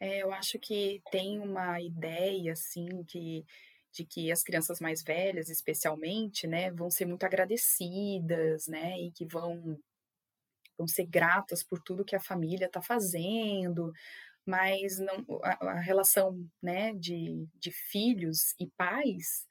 É, 0.00 0.24
eu 0.24 0.32
acho 0.32 0.58
que 0.58 1.00
tem 1.12 1.38
uma 1.38 1.80
ideia, 1.80 2.52
assim, 2.52 3.04
que 3.04 3.44
de 3.92 4.04
que 4.04 4.30
as 4.30 4.42
crianças 4.42 4.80
mais 4.80 5.02
velhas, 5.02 5.48
especialmente, 5.48 6.46
né, 6.46 6.70
vão 6.70 6.90
ser 6.90 7.06
muito 7.06 7.24
agradecidas, 7.24 8.68
né, 8.68 8.96
e 9.00 9.10
que 9.10 9.24
vão 9.24 9.78
vão 10.80 10.88
ser 10.88 11.04
gratas 11.06 11.62
por 11.62 11.78
tudo 11.82 12.04
que 12.04 12.16
a 12.16 12.20
família 12.20 12.64
está 12.64 12.80
fazendo, 12.80 13.92
mas 14.46 14.98
não, 14.98 15.26
a, 15.44 15.72
a, 15.72 15.80
relação 15.80 16.42
né, 16.62 16.94
de, 16.94 17.46
de 17.54 17.70
filhos 17.70 18.54
e 18.58 18.66
pais, 18.78 19.46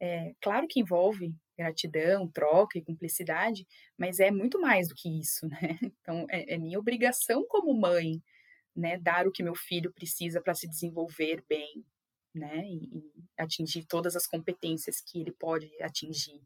é, 0.00 0.32
claro 0.40 0.66
que 0.66 0.80
envolve 0.80 1.34
gratidão, 1.56 2.26
troca 2.28 2.78
e 2.78 2.82
cumplicidade, 2.82 3.66
mas 3.98 4.18
é 4.18 4.30
muito 4.30 4.58
mais 4.58 4.88
do 4.88 4.94
que 4.94 5.20
isso, 5.20 5.46
né? 5.48 5.78
Então, 5.82 6.26
é, 6.30 6.54
é 6.54 6.58
minha 6.58 6.78
obrigação 6.78 7.44
como 7.46 7.78
mãe, 7.78 8.22
né, 8.74 8.96
dar 8.96 9.26
o 9.26 9.32
que 9.32 9.42
meu 9.42 9.54
filho 9.54 9.92
precisa 9.92 10.40
para 10.40 10.54
se 10.54 10.66
desenvolver 10.66 11.44
bem, 11.46 11.84
né, 12.34 12.64
e, 12.64 12.86
e, 12.96 13.24
atingir 13.36 13.84
todas 13.84 14.16
as 14.16 14.26
competências 14.26 15.02
que 15.02 15.20
ele 15.20 15.32
pode 15.32 15.70
atingir. 15.82 16.40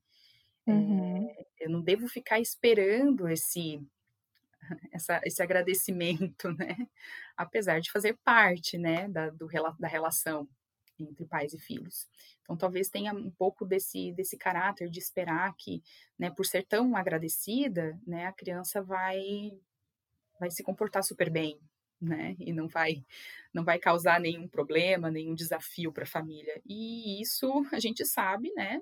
Uhum. 0.66 1.28
É, 1.28 1.46
eu 1.60 1.70
não 1.70 1.80
devo 1.80 2.08
ficar 2.08 2.40
esperando 2.40 3.28
esse 3.28 3.80
essa, 4.92 5.20
esse 5.24 5.42
agradecimento, 5.42 6.52
né? 6.52 6.76
Apesar 7.36 7.80
de 7.80 7.90
fazer 7.90 8.16
parte, 8.24 8.78
né, 8.78 9.08
da, 9.08 9.30
do, 9.30 9.48
da 9.78 9.88
relação 9.88 10.48
entre 10.98 11.26
pais 11.26 11.52
e 11.52 11.58
filhos. 11.58 12.06
Então, 12.42 12.56
talvez 12.56 12.88
tenha 12.88 13.12
um 13.12 13.30
pouco 13.30 13.64
desse, 13.64 14.12
desse 14.12 14.36
caráter 14.36 14.88
de 14.88 14.98
esperar 14.98 15.54
que, 15.56 15.82
né, 16.18 16.30
por 16.30 16.46
ser 16.46 16.64
tão 16.66 16.96
agradecida, 16.96 17.98
né, 18.06 18.26
a 18.26 18.32
criança 18.32 18.82
vai, 18.82 19.50
vai 20.38 20.50
se 20.50 20.62
comportar 20.62 21.02
super 21.02 21.30
bem, 21.30 21.58
né, 22.00 22.36
e 22.38 22.52
não 22.52 22.68
vai, 22.68 23.04
não 23.52 23.64
vai 23.64 23.78
causar 23.78 24.20
nenhum 24.20 24.46
problema, 24.46 25.10
nenhum 25.10 25.34
desafio 25.34 25.92
para 25.92 26.04
a 26.04 26.06
família. 26.08 26.60
E 26.66 27.20
isso 27.20 27.66
a 27.72 27.80
gente 27.80 28.04
sabe, 28.04 28.52
né, 28.54 28.80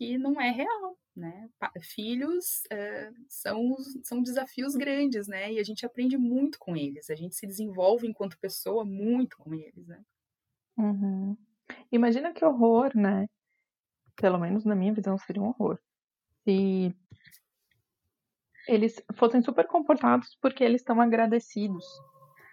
que 0.00 0.16
não 0.16 0.40
é 0.40 0.50
real, 0.50 0.96
né? 1.14 1.50
Filhos 1.82 2.62
uh, 2.72 3.14
são, 3.28 3.76
são 4.02 4.22
desafios 4.22 4.74
grandes, 4.74 5.28
né? 5.28 5.52
E 5.52 5.58
a 5.58 5.62
gente 5.62 5.84
aprende 5.84 6.16
muito 6.16 6.58
com 6.58 6.74
eles, 6.74 7.10
a 7.10 7.14
gente 7.14 7.34
se 7.34 7.46
desenvolve 7.46 8.06
enquanto 8.06 8.38
pessoa 8.38 8.82
muito 8.82 9.36
com 9.36 9.54
eles, 9.54 9.86
né? 9.86 10.02
Uhum. 10.78 11.36
Imagina 11.92 12.32
que 12.32 12.42
horror, 12.42 12.96
né? 12.96 13.28
Pelo 14.16 14.38
menos 14.38 14.64
na 14.64 14.74
minha 14.74 14.94
visão 14.94 15.18
seria 15.18 15.42
um 15.42 15.48
horror. 15.48 15.78
Se 16.44 16.96
eles 18.66 19.04
fossem 19.16 19.42
super 19.42 19.66
comportados 19.66 20.34
porque 20.40 20.64
eles 20.64 20.80
estão 20.80 20.98
agradecidos. 20.98 21.84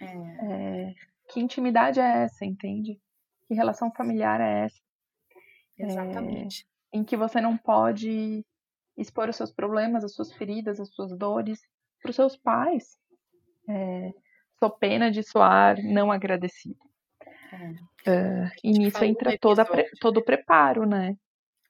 É. 0.01 0.89
É, 0.89 0.95
que 1.29 1.39
intimidade 1.39 2.01
é 2.01 2.23
essa, 2.23 2.43
entende? 2.43 2.99
Que 3.47 3.53
relação 3.53 3.89
familiar 3.93 4.41
é 4.41 4.65
essa? 4.65 4.81
Exatamente. 5.77 6.67
Em 6.93 7.03
que 7.03 7.17
você 7.17 7.41
não 7.41 7.57
pode 7.57 8.45
expor 8.97 9.29
os 9.29 9.35
seus 9.35 9.51
problemas, 9.51 10.03
as 10.03 10.13
suas 10.13 10.33
feridas, 10.33 10.79
as 10.79 10.89
suas 10.89 11.15
dores 11.15 11.61
para 12.01 12.09
os 12.09 12.15
seus 12.15 12.35
pais. 12.35 12.97
É, 13.69 14.13
sou 14.59 14.69
pena 14.69 15.11
de 15.11 15.21
soar 15.23 15.77
não 15.83 16.11
agradecido. 16.11 16.79
É. 17.53 17.69
Uh, 18.09 18.51
e 18.63 18.71
nisso 18.71 19.03
entra 19.03 19.37
toda, 19.37 19.65
todo 19.99 20.17
o 20.17 20.23
preparo, 20.23 20.85
né? 20.85 21.15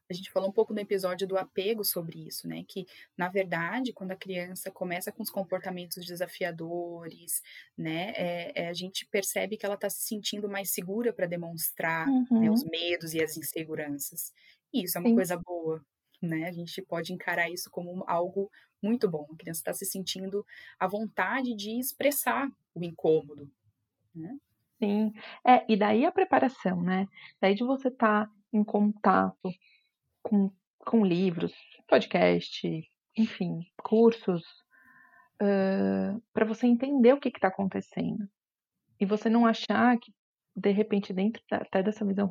A 0.10 0.14
gente 0.14 0.32
falou 0.32 0.48
um 0.48 0.54
pouco 0.54 0.74
no 0.74 0.80
episódio 0.80 1.28
do 1.28 1.38
apego 1.38 1.84
sobre 1.84 2.26
isso, 2.28 2.48
né? 2.48 2.64
Que, 2.66 2.86
na 3.18 3.28
verdade, 3.28 3.92
quando 3.92 4.12
a 4.12 4.16
criança 4.16 4.72
começa 4.72 5.12
com 5.12 5.22
os 5.22 5.30
comportamentos 5.30 6.06
desafiadores, 6.06 7.42
né? 7.78 8.14
É, 8.16 8.64
é, 8.64 8.70
a 8.70 8.74
gente 8.74 9.06
percebe 9.06 9.58
que 9.58 9.66
ela 9.66 9.76
está 9.76 9.90
se 9.90 10.04
sentindo 10.04 10.48
mais 10.48 10.70
segura 10.70 11.12
para 11.12 11.28
demonstrar 11.28 12.08
uhum. 12.08 12.40
né, 12.40 12.50
os 12.50 12.64
medos 12.64 13.14
e 13.14 13.22
as 13.22 13.36
inseguranças. 13.36 14.32
E 14.74 14.84
isso 14.84 14.98
é 14.98 15.02
uma 15.02 15.10
Sim. 15.10 15.16
coisa 15.16 15.38
boa, 15.38 15.82
né? 16.22 16.48
A 16.48 16.52
gente 16.52 16.82
pode 16.82 17.14
encarar 17.14 17.50
isso 17.50 17.70
como 17.72 18.04
algo 18.08 18.50
muito 18.82 19.10
bom. 19.10 19.26
A 19.32 19.38
criança 19.38 19.60
está 19.60 19.74
se 19.74 19.86
sentindo 19.86 20.46
à 20.80 20.88
vontade 20.88 21.56
de 21.56 21.80
expressar 21.80 22.48
o 22.74 22.84
incômodo, 22.84 23.50
né? 24.14 24.38
Sim, 24.80 25.12
é, 25.46 25.66
e 25.68 25.76
daí 25.76 26.06
a 26.06 26.12
preparação, 26.12 26.82
né? 26.82 27.08
Daí 27.42 27.56
de 27.56 27.64
você 27.64 27.88
estar 27.88 28.28
tá 28.28 28.32
em 28.54 28.64
contato 28.64 29.52
com, 30.22 30.52
com 30.80 31.04
livros, 31.04 31.54
podcast, 31.88 32.88
enfim, 33.18 33.62
cursos, 33.84 34.44
uh, 35.42 36.22
para 36.32 36.46
você 36.46 36.68
entender 36.68 37.14
o 37.14 37.20
que 37.20 37.30
está 37.30 37.48
acontecendo. 37.48 38.30
E 39.00 39.06
você 39.06 39.30
não 39.30 39.46
achar 39.46 39.98
que, 39.98 40.14
de 40.56 40.72
repente, 40.72 41.12
dentro 41.12 41.42
da, 41.50 41.58
até 41.58 41.82
dessa 41.82 42.06
visão 42.06 42.28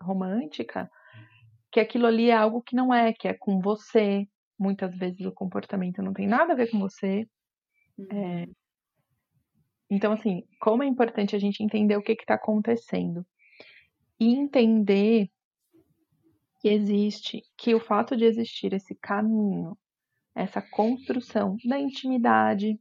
romântica, 0.00 0.90
que 1.78 1.80
aquilo 1.80 2.06
ali 2.06 2.30
é 2.30 2.34
algo 2.34 2.60
que 2.60 2.74
não 2.74 2.92
é, 2.92 3.12
que 3.12 3.28
é 3.28 3.34
com 3.34 3.60
você. 3.60 4.26
Muitas 4.58 4.96
vezes 4.96 5.24
o 5.24 5.30
comportamento 5.30 6.02
não 6.02 6.12
tem 6.12 6.26
nada 6.26 6.52
a 6.52 6.56
ver 6.56 6.70
com 6.70 6.78
você. 6.80 7.28
É... 8.10 8.14
Uhum. 8.14 8.52
Então, 9.90 10.12
assim, 10.12 10.42
como 10.60 10.82
é 10.82 10.86
importante 10.86 11.36
a 11.36 11.38
gente 11.38 11.62
entender 11.62 11.96
o 11.96 12.02
que 12.02 12.12
está 12.12 12.34
acontecendo 12.34 13.24
e 14.18 14.34
entender 14.34 15.30
que 16.60 16.68
existe, 16.68 17.42
que 17.56 17.74
o 17.74 17.80
fato 17.80 18.16
de 18.16 18.24
existir 18.24 18.72
esse 18.72 18.94
caminho, 18.96 19.78
essa 20.34 20.60
construção 20.60 21.56
da 21.64 21.78
intimidade, 21.78 22.78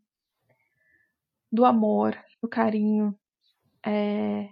do 1.52 1.64
amor, 1.64 2.18
do 2.42 2.50
carinho, 2.50 3.18
é, 3.86 4.50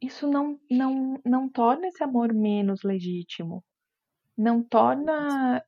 isso 0.00 0.28
não, 0.28 0.58
não, 0.70 1.20
não 1.24 1.48
torna 1.48 1.88
esse 1.88 2.02
amor 2.02 2.32
menos 2.32 2.82
legítimo, 2.82 3.64
não 4.36 4.62
torna 4.62 5.64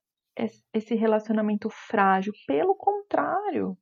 esse 0.73 0.95
relacionamento 0.95 1.69
frágil, 1.71 2.33
pelo 2.47 2.75
contrário. 2.75 3.77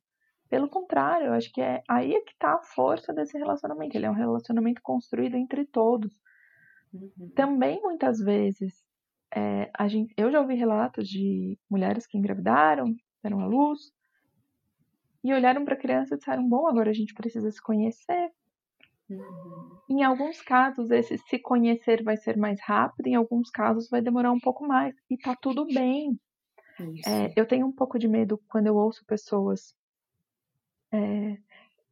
Pelo 0.49 0.69
contrário, 0.69 1.27
eu 1.27 1.33
acho 1.33 1.51
que 1.51 1.61
é 1.61 1.83
aí 1.87 2.13
é 2.13 2.21
que 2.21 2.31
está 2.31 2.53
a 2.53 2.63
força 2.63 3.13
desse 3.13 3.37
relacionamento. 3.37 3.97
Ele 3.97 4.05
é 4.05 4.09
um 4.09 4.15
relacionamento 4.15 4.81
construído 4.81 5.35
entre 5.35 5.65
todos. 5.65 6.13
Uhum. 6.93 7.29
Também 7.35 7.81
muitas 7.81 8.17
vezes 8.19 8.81
é, 9.35 9.69
a 9.77 9.87
gente, 9.87 10.13
eu 10.17 10.31
já 10.31 10.39
ouvi 10.39 10.55
relatos 10.55 11.07
de 11.07 11.59
mulheres 11.69 12.07
que 12.07 12.17
engravidaram, 12.17 12.95
deram 13.21 13.41
à 13.41 13.45
luz 13.45 13.91
e 15.23 15.33
olharam 15.33 15.65
para 15.65 15.73
a 15.73 15.79
criança 15.79 16.15
e 16.15 16.17
disseram: 16.17 16.47
Bom, 16.47 16.65
agora 16.67 16.89
a 16.89 16.93
gente 16.93 17.13
precisa 17.13 17.51
se 17.51 17.61
conhecer. 17.61 18.31
Uhum. 19.09 19.77
Em 19.89 20.03
alguns 20.03 20.41
casos, 20.41 20.91
esse 20.91 21.17
se 21.17 21.39
conhecer 21.39 22.03
vai 22.03 22.17
ser 22.17 22.35
mais 22.37 22.59
rápido, 22.61 23.07
em 23.07 23.15
alguns 23.15 23.49
casos 23.49 23.89
vai 23.89 24.01
demorar 24.01 24.31
um 24.31 24.39
pouco 24.39 24.67
mais. 24.67 24.95
E 25.09 25.17
tá 25.17 25.35
tudo 25.35 25.65
bem. 25.65 26.19
É, 27.05 27.33
eu 27.35 27.45
tenho 27.45 27.65
um 27.65 27.71
pouco 27.71 27.97
de 27.97 28.07
medo 28.07 28.39
quando 28.47 28.67
eu 28.67 28.75
ouço 28.75 29.03
pessoas 29.05 29.75
é, 30.91 31.37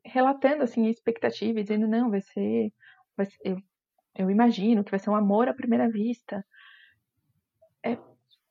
relatando 0.04 0.64
assim 0.64 0.88
a 0.88 0.90
expectativa, 0.90 1.62
dizendo 1.62 1.88
não, 1.88 2.10
vai 2.10 2.22
ser, 2.22 2.72
vai 3.18 3.26
ser 3.26 3.38
eu, 3.44 3.58
eu 4.18 4.30
imagino 4.30 4.84
que 4.84 4.92
vai 4.92 5.00
ser 5.00 5.10
um 5.10 5.16
amor 5.16 5.48
à 5.48 5.54
primeira 5.54 5.90
vista. 5.90 6.46
É, 7.84 7.98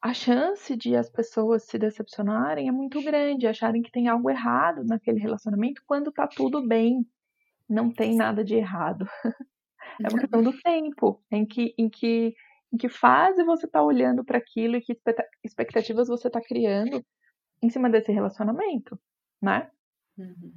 a 0.03 0.13
chance 0.13 0.77
de 0.77 0.97
as 0.97 1.09
pessoas 1.09 1.65
se 1.65 1.79
decepcionarem 1.79 2.69
é 2.69 2.73
muito 2.73 3.03
grande, 3.03 3.47
acharem 3.47 3.83
que 3.83 3.91
tem 3.91 4.09
algo 4.09 4.29
errado 4.29 4.85
naquele 4.85 5.21
relacionamento 5.21 5.83
quando 5.87 6.13
tá 6.13 6.27
tudo 6.27 6.67
bem, 6.67 7.07
não 7.69 7.91
tem 7.93 8.17
nada 8.17 8.45
de 8.45 8.55
errado. 8.55 9.07
É 10.03 10.09
uma 10.09 10.19
questão 10.19 10.43
do 10.43 10.53
tempo, 10.61 11.23
em 11.31 11.47
que, 11.47 11.73
em 11.79 11.89
que, 11.89 12.35
em 12.73 12.77
que 12.77 12.89
fase 12.89 13.45
você 13.45 13.67
está 13.67 13.81
olhando 13.81 14.25
para 14.25 14.39
aquilo 14.39 14.75
e 14.75 14.81
que 14.81 14.99
expectativas 15.45 16.09
você 16.09 16.27
está 16.27 16.41
criando 16.41 17.05
em 17.63 17.71
cima 17.71 17.89
desse 17.89 18.11
relacionamento, 18.11 18.99
né? 19.41 19.71
Uhum. 20.19 20.53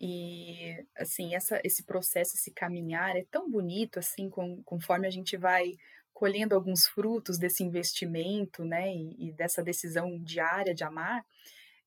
E, 0.00 0.82
assim, 0.96 1.34
essa, 1.34 1.60
esse 1.62 1.84
processo, 1.84 2.34
esse 2.34 2.50
caminhar 2.50 3.14
é 3.14 3.26
tão 3.30 3.50
bonito, 3.50 3.98
assim, 3.98 4.30
com, 4.30 4.62
conforme 4.62 5.06
a 5.06 5.10
gente 5.10 5.36
vai 5.36 5.74
colhendo 6.14 6.54
alguns 6.54 6.86
frutos 6.86 7.38
desse 7.38 7.62
investimento, 7.62 8.64
né, 8.64 8.94
e, 8.94 9.28
e 9.28 9.32
dessa 9.32 9.62
decisão 9.62 10.18
diária 10.22 10.74
de 10.74 10.84
amar, 10.84 11.24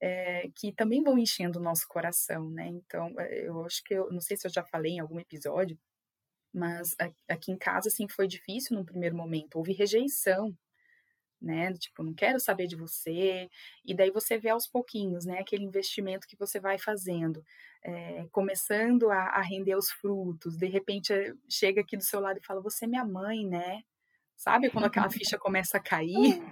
é, 0.04 0.50
que 0.54 0.74
também 0.74 1.02
vão 1.02 1.18
enchendo 1.18 1.60
o 1.60 1.62
nosso 1.62 1.88
coração, 1.88 2.50
né? 2.50 2.68
Então, 2.68 3.16
é, 3.18 3.48
eu 3.48 3.66
acho 3.66 3.82
que 3.86 3.94
eu 3.94 4.12
não 4.12 4.20
sei 4.20 4.36
se 4.36 4.46
eu 4.46 4.52
já 4.52 4.62
falei 4.62 4.94
em 4.94 5.00
algum 5.00 5.18
episódio, 5.18 5.80
mas 6.54 6.94
aqui 7.28 7.54
em 7.54 7.58
casa, 7.58 7.88
assim, 7.88 8.10
foi 8.10 8.28
difícil 8.28 8.78
no 8.78 8.84
primeiro 8.86 9.16
momento. 9.16 9.56
Houve 9.56 9.72
rejeição, 9.72 10.54
né? 11.42 11.72
Tipo, 11.76 12.04
não 12.04 12.14
quero 12.14 12.38
saber 12.38 12.68
de 12.68 12.76
você. 12.76 13.50
E 13.86 13.96
daí 13.96 14.12
você 14.12 14.38
vê 14.38 14.50
aos 14.50 14.68
pouquinhos, 14.68 15.26
né? 15.26 15.40
Aquele 15.40 15.64
investimento 15.64 16.28
que 16.28 16.36
você 16.36 16.60
vai 16.60 16.78
fazendo, 16.78 17.42
é, 17.82 18.28
começando 18.30 19.10
a, 19.10 19.20
a, 19.30 19.42
render 19.42 19.78
os 19.78 19.90
frutos. 19.90 20.58
De 20.58 20.68
repente, 20.68 21.14
eh, 21.14 21.34
chega 21.50 21.80
aqui 21.80 21.96
do 21.96 22.04
seu 22.04 22.20
lado 22.20 22.40
e 22.40 22.46
fala: 22.46 22.62
Você 22.62 22.84
é 22.86 22.88
minha 22.90 23.06
mãe, 23.06 23.48
né? 23.48 23.82
Sabe 24.36 24.70
quando 24.70 24.86
aquela 24.86 25.10
ficha 25.10 25.38
começa 25.38 25.78
a 25.78 25.82
cair? 25.82 26.44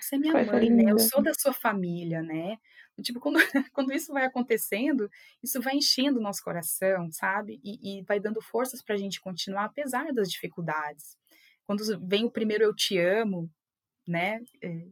Você 0.00 0.14
é 0.14 0.18
minha 0.18 0.44
mãe, 0.44 0.70
né? 0.70 0.92
Eu 0.92 0.98
sou 1.00 1.20
da 1.22 1.34
sua 1.34 1.52
família, 1.52 2.22
né? 2.22 2.56
Tipo, 3.02 3.20
quando, 3.20 3.38
quando 3.72 3.92
isso 3.92 4.12
vai 4.12 4.24
acontecendo, 4.24 5.10
isso 5.42 5.60
vai 5.60 5.76
enchendo 5.76 6.18
o 6.18 6.22
nosso 6.22 6.42
coração, 6.42 7.10
sabe? 7.10 7.60
E, 7.64 7.98
e 7.98 8.02
vai 8.02 8.20
dando 8.20 8.40
forças 8.40 8.82
para 8.82 8.94
a 8.94 8.98
gente 8.98 9.20
continuar, 9.20 9.64
apesar 9.64 10.12
das 10.12 10.30
dificuldades. 10.30 11.16
Quando 11.66 11.82
vem 12.06 12.24
o 12.24 12.30
primeiro 12.30 12.64
eu 12.64 12.74
te 12.74 12.98
amo, 12.98 13.50
né? 14.06 14.40
É, 14.62 14.86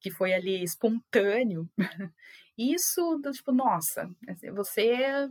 que 0.00 0.10
foi 0.10 0.32
ali 0.32 0.62
espontâneo. 0.62 1.68
Isso, 2.58 3.20
tipo, 3.32 3.52
nossa, 3.52 4.10
você, 4.54 5.28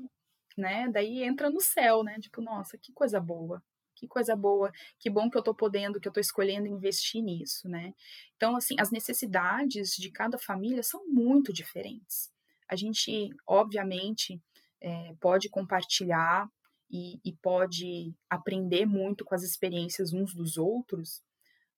né? 0.57 0.87
Daí 0.89 1.23
entra 1.23 1.49
no 1.49 1.61
céu, 1.61 2.03
né? 2.03 2.19
Tipo, 2.19 2.41
nossa, 2.41 2.77
que 2.77 2.91
coisa 2.93 3.19
boa, 3.19 3.63
que 3.95 4.07
coisa 4.07 4.35
boa, 4.35 4.71
que 4.99 5.09
bom 5.09 5.29
que 5.29 5.37
eu 5.37 5.39
estou 5.39 5.55
podendo, 5.55 5.99
que 5.99 6.07
eu 6.07 6.11
estou 6.11 6.21
escolhendo 6.21 6.67
investir 6.67 7.23
nisso, 7.23 7.67
né? 7.69 7.93
Então, 8.35 8.55
assim, 8.55 8.75
as 8.79 8.91
necessidades 8.91 9.95
de 9.95 10.11
cada 10.11 10.37
família 10.37 10.83
são 10.83 11.07
muito 11.07 11.53
diferentes. 11.53 12.31
A 12.67 12.75
gente, 12.75 13.29
obviamente, 13.47 14.41
é, 14.81 15.15
pode 15.19 15.49
compartilhar 15.49 16.49
e, 16.89 17.19
e 17.23 17.33
pode 17.33 18.13
aprender 18.29 18.85
muito 18.85 19.25
com 19.25 19.35
as 19.35 19.43
experiências 19.43 20.13
uns 20.13 20.33
dos 20.33 20.57
outros, 20.57 21.21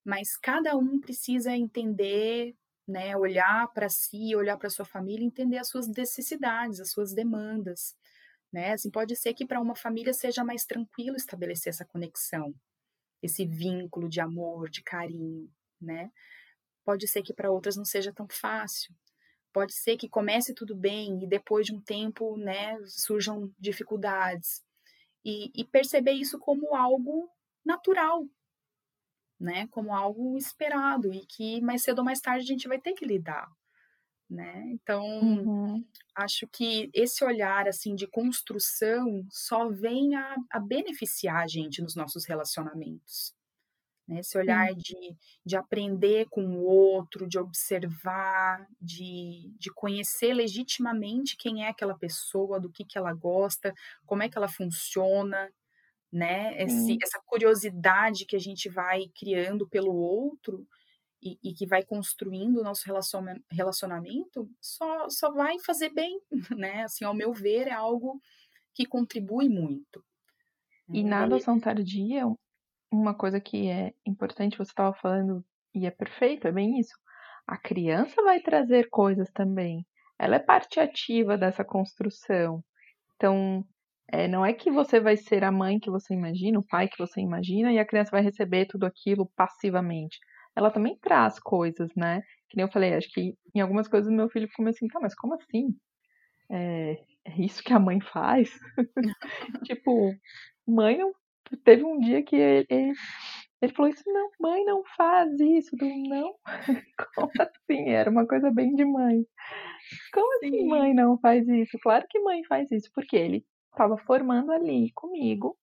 mas 0.03 0.37
cada 0.37 0.75
um 0.77 0.99
precisa 0.99 1.55
entender, 1.55 2.55
né, 2.87 3.15
olhar 3.15 3.67
para 3.73 3.89
si, 3.89 4.35
olhar 4.35 4.57
para 4.57 4.69
sua 4.69 4.85
família, 4.85 5.25
entender 5.25 5.57
as 5.57 5.69
suas 5.69 5.87
necessidades, 5.87 6.79
as 6.79 6.91
suas 6.91 7.13
demandas, 7.13 7.95
né? 8.57 8.73
Assim, 8.73 8.89
pode 8.89 9.15
ser 9.15 9.35
que 9.35 9.45
para 9.45 9.61
uma 9.61 9.75
família 9.75 10.11
seja 10.11 10.43
mais 10.43 10.65
tranquilo 10.65 11.15
estabelecer 11.15 11.69
essa 11.69 11.85
conexão, 11.85 12.55
esse 13.21 13.45
vínculo 13.45 14.09
de 14.09 14.19
amor, 14.19 14.67
de 14.67 14.81
carinho, 14.81 15.47
né? 15.79 16.11
Pode 16.83 17.07
ser 17.07 17.21
que 17.21 17.35
para 17.35 17.51
outras 17.51 17.77
não 17.77 17.85
seja 17.85 18.11
tão 18.11 18.27
fácil. 18.27 18.95
Pode 19.53 19.73
ser 19.75 19.95
que 19.95 20.09
comece 20.09 20.55
tudo 20.55 20.75
bem 20.75 21.23
e 21.23 21.27
depois 21.27 21.67
de 21.67 21.73
um 21.75 21.79
tempo, 21.79 22.35
né, 22.35 22.79
surjam 22.87 23.53
dificuldades. 23.59 24.63
E, 25.23 25.51
e 25.53 25.63
perceber 25.63 26.13
isso 26.13 26.39
como 26.39 26.75
algo 26.75 27.29
natural, 27.63 28.25
né, 29.39 29.67
como 29.67 29.93
algo 29.93 30.35
esperado 30.35 31.13
e 31.13 31.27
que 31.27 31.61
mais 31.61 31.83
cedo 31.83 31.99
ou 31.99 32.05
mais 32.05 32.19
tarde 32.19 32.43
a 32.43 32.47
gente 32.47 32.67
vai 32.67 32.81
ter 32.81 32.93
que 32.93 33.05
lidar, 33.05 33.47
né? 34.29 34.63
Então, 34.71 35.05
uhum. 35.05 35.85
acho 36.15 36.47
que 36.47 36.89
esse 36.93 37.23
olhar 37.23 37.67
assim 37.67 37.95
de 37.95 38.05
construção 38.07 39.25
só 39.29 39.69
vem 39.69 40.15
a, 40.15 40.35
a 40.51 40.59
beneficiar 40.59 41.43
a 41.43 41.47
gente 41.47 41.81
nos 41.81 41.95
nossos 41.95 42.25
relacionamentos. 42.25 43.33
Né? 44.07 44.19
Esse 44.19 44.37
olhar 44.37 44.73
de, 44.73 45.15
de 45.45 45.55
aprender 45.55 46.27
com 46.29 46.43
o 46.45 46.63
outro, 46.63 47.27
de 47.27 47.39
observar, 47.39 48.65
de, 48.81 49.53
de 49.57 49.71
conhecer 49.73 50.33
legitimamente 50.33 51.37
quem 51.37 51.63
é 51.65 51.69
aquela 51.69 51.97
pessoa, 51.97 52.59
do 52.59 52.69
que, 52.69 52.83
que 52.83 52.97
ela 52.97 53.13
gosta, 53.13 53.73
como 54.05 54.23
é 54.23 54.29
que 54.29 54.37
ela 54.37 54.49
funciona, 54.49 55.49
né? 56.11 56.61
Esse, 56.61 56.97
essa 57.03 57.19
curiosidade 57.25 58.25
que 58.25 58.35
a 58.35 58.39
gente 58.39 58.69
vai 58.69 59.09
criando 59.13 59.67
pelo 59.67 59.93
outro 59.93 60.65
e, 61.21 61.37
e, 61.43 61.53
que 61.53 61.65
vai 61.65 61.83
construindo 61.83 62.59
o 62.59 62.63
nosso 62.63 62.85
relacionamento 63.51 64.49
só, 64.61 65.09
só 65.09 65.31
vai 65.31 65.59
fazer 65.59 65.89
bem, 65.89 66.19
né? 66.57 66.83
Assim, 66.83 67.05
ao 67.05 67.13
meu 67.13 67.33
ver, 67.33 67.67
é 67.67 67.73
algo 67.73 68.21
que 68.73 68.85
contribui 68.85 69.49
muito. 69.49 70.03
E 70.89 71.03
na 71.03 71.23
adoção 71.23 71.59
tardia, 71.59 72.23
uma 72.91 73.13
coisa 73.13 73.41
que 73.41 73.67
é 73.67 73.93
importante, 74.05 74.57
você 74.57 74.71
estava 74.71 74.93
falando, 74.93 75.43
e 75.73 75.85
é 75.85 75.91
perfeito, 75.91 76.47
é 76.47 76.51
bem 76.51 76.79
isso. 76.79 76.95
A 77.45 77.57
criança 77.57 78.21
vai 78.23 78.39
trazer 78.39 78.89
coisas 78.89 79.29
também. 79.31 79.85
Ela 80.17 80.37
é 80.37 80.39
parte 80.39 80.79
ativa 80.79 81.37
dessa 81.37 81.65
construção. 81.65 82.63
Então, 83.15 83.65
é, 84.07 84.27
não 84.27 84.45
é 84.45 84.53
que 84.53 84.71
você 84.71 84.99
vai 84.99 85.17
ser 85.17 85.43
a 85.43 85.51
mãe 85.51 85.79
que 85.79 85.89
você 85.89 86.13
imagina, 86.13 86.59
o 86.59 86.65
pai 86.65 86.87
que 86.87 86.97
você 86.97 87.19
imagina, 87.19 87.73
e 87.73 87.79
a 87.79 87.85
criança 87.85 88.11
vai 88.11 88.21
receber 88.21 88.65
tudo 88.65 88.85
aquilo 88.85 89.29
passivamente 89.35 90.19
ela 90.57 90.71
também 90.71 90.97
traz 90.97 91.39
coisas, 91.39 91.93
né? 91.95 92.23
Que 92.49 92.57
nem 92.57 92.65
eu 92.65 92.71
falei, 92.71 92.95
acho 92.95 93.11
que 93.11 93.35
em 93.53 93.61
algumas 93.61 93.87
coisas 93.87 94.11
meu 94.11 94.27
filho 94.27 94.47
ficou 94.47 94.67
assim, 94.67 94.87
tá, 94.87 94.99
mas 94.99 95.13
como 95.13 95.35
assim? 95.35 95.67
É, 96.49 96.93
é 97.25 97.41
isso 97.41 97.63
que 97.63 97.71
a 97.71 97.79
mãe 97.79 98.01
faz? 98.01 98.49
tipo, 99.67 100.11
mãe 100.67 100.97
não. 100.97 101.13
Teve 101.63 101.83
um 101.85 101.99
dia 101.99 102.23
que 102.23 102.35
ele, 102.35 102.65
ele, 102.69 102.93
ele, 103.61 103.73
falou 103.73 103.91
isso, 103.91 104.03
não, 104.07 104.31
mãe 104.39 104.65
não 104.65 104.83
faz 104.97 105.39
isso, 105.39 105.77
não. 105.79 106.35
Como 107.15 107.31
assim? 107.39 107.89
Era 107.89 108.09
uma 108.09 108.27
coisa 108.27 108.51
bem 108.51 108.73
de 108.73 108.83
mãe. 108.83 109.23
Como 110.11 110.37
assim 110.37 110.49
Sim. 110.49 110.57
assim 110.57 110.67
mãe 110.67 110.93
não 110.93 111.17
faz 111.19 111.47
isso? 111.47 111.77
Claro 111.81 112.05
que 112.09 112.19
mãe 112.19 112.43
faz 112.45 112.69
isso, 112.71 112.89
porque 112.93 113.15
ele 113.15 113.45
estava 113.71 113.97
formando 113.99 114.51
ali 114.51 114.91
comigo 114.93 115.55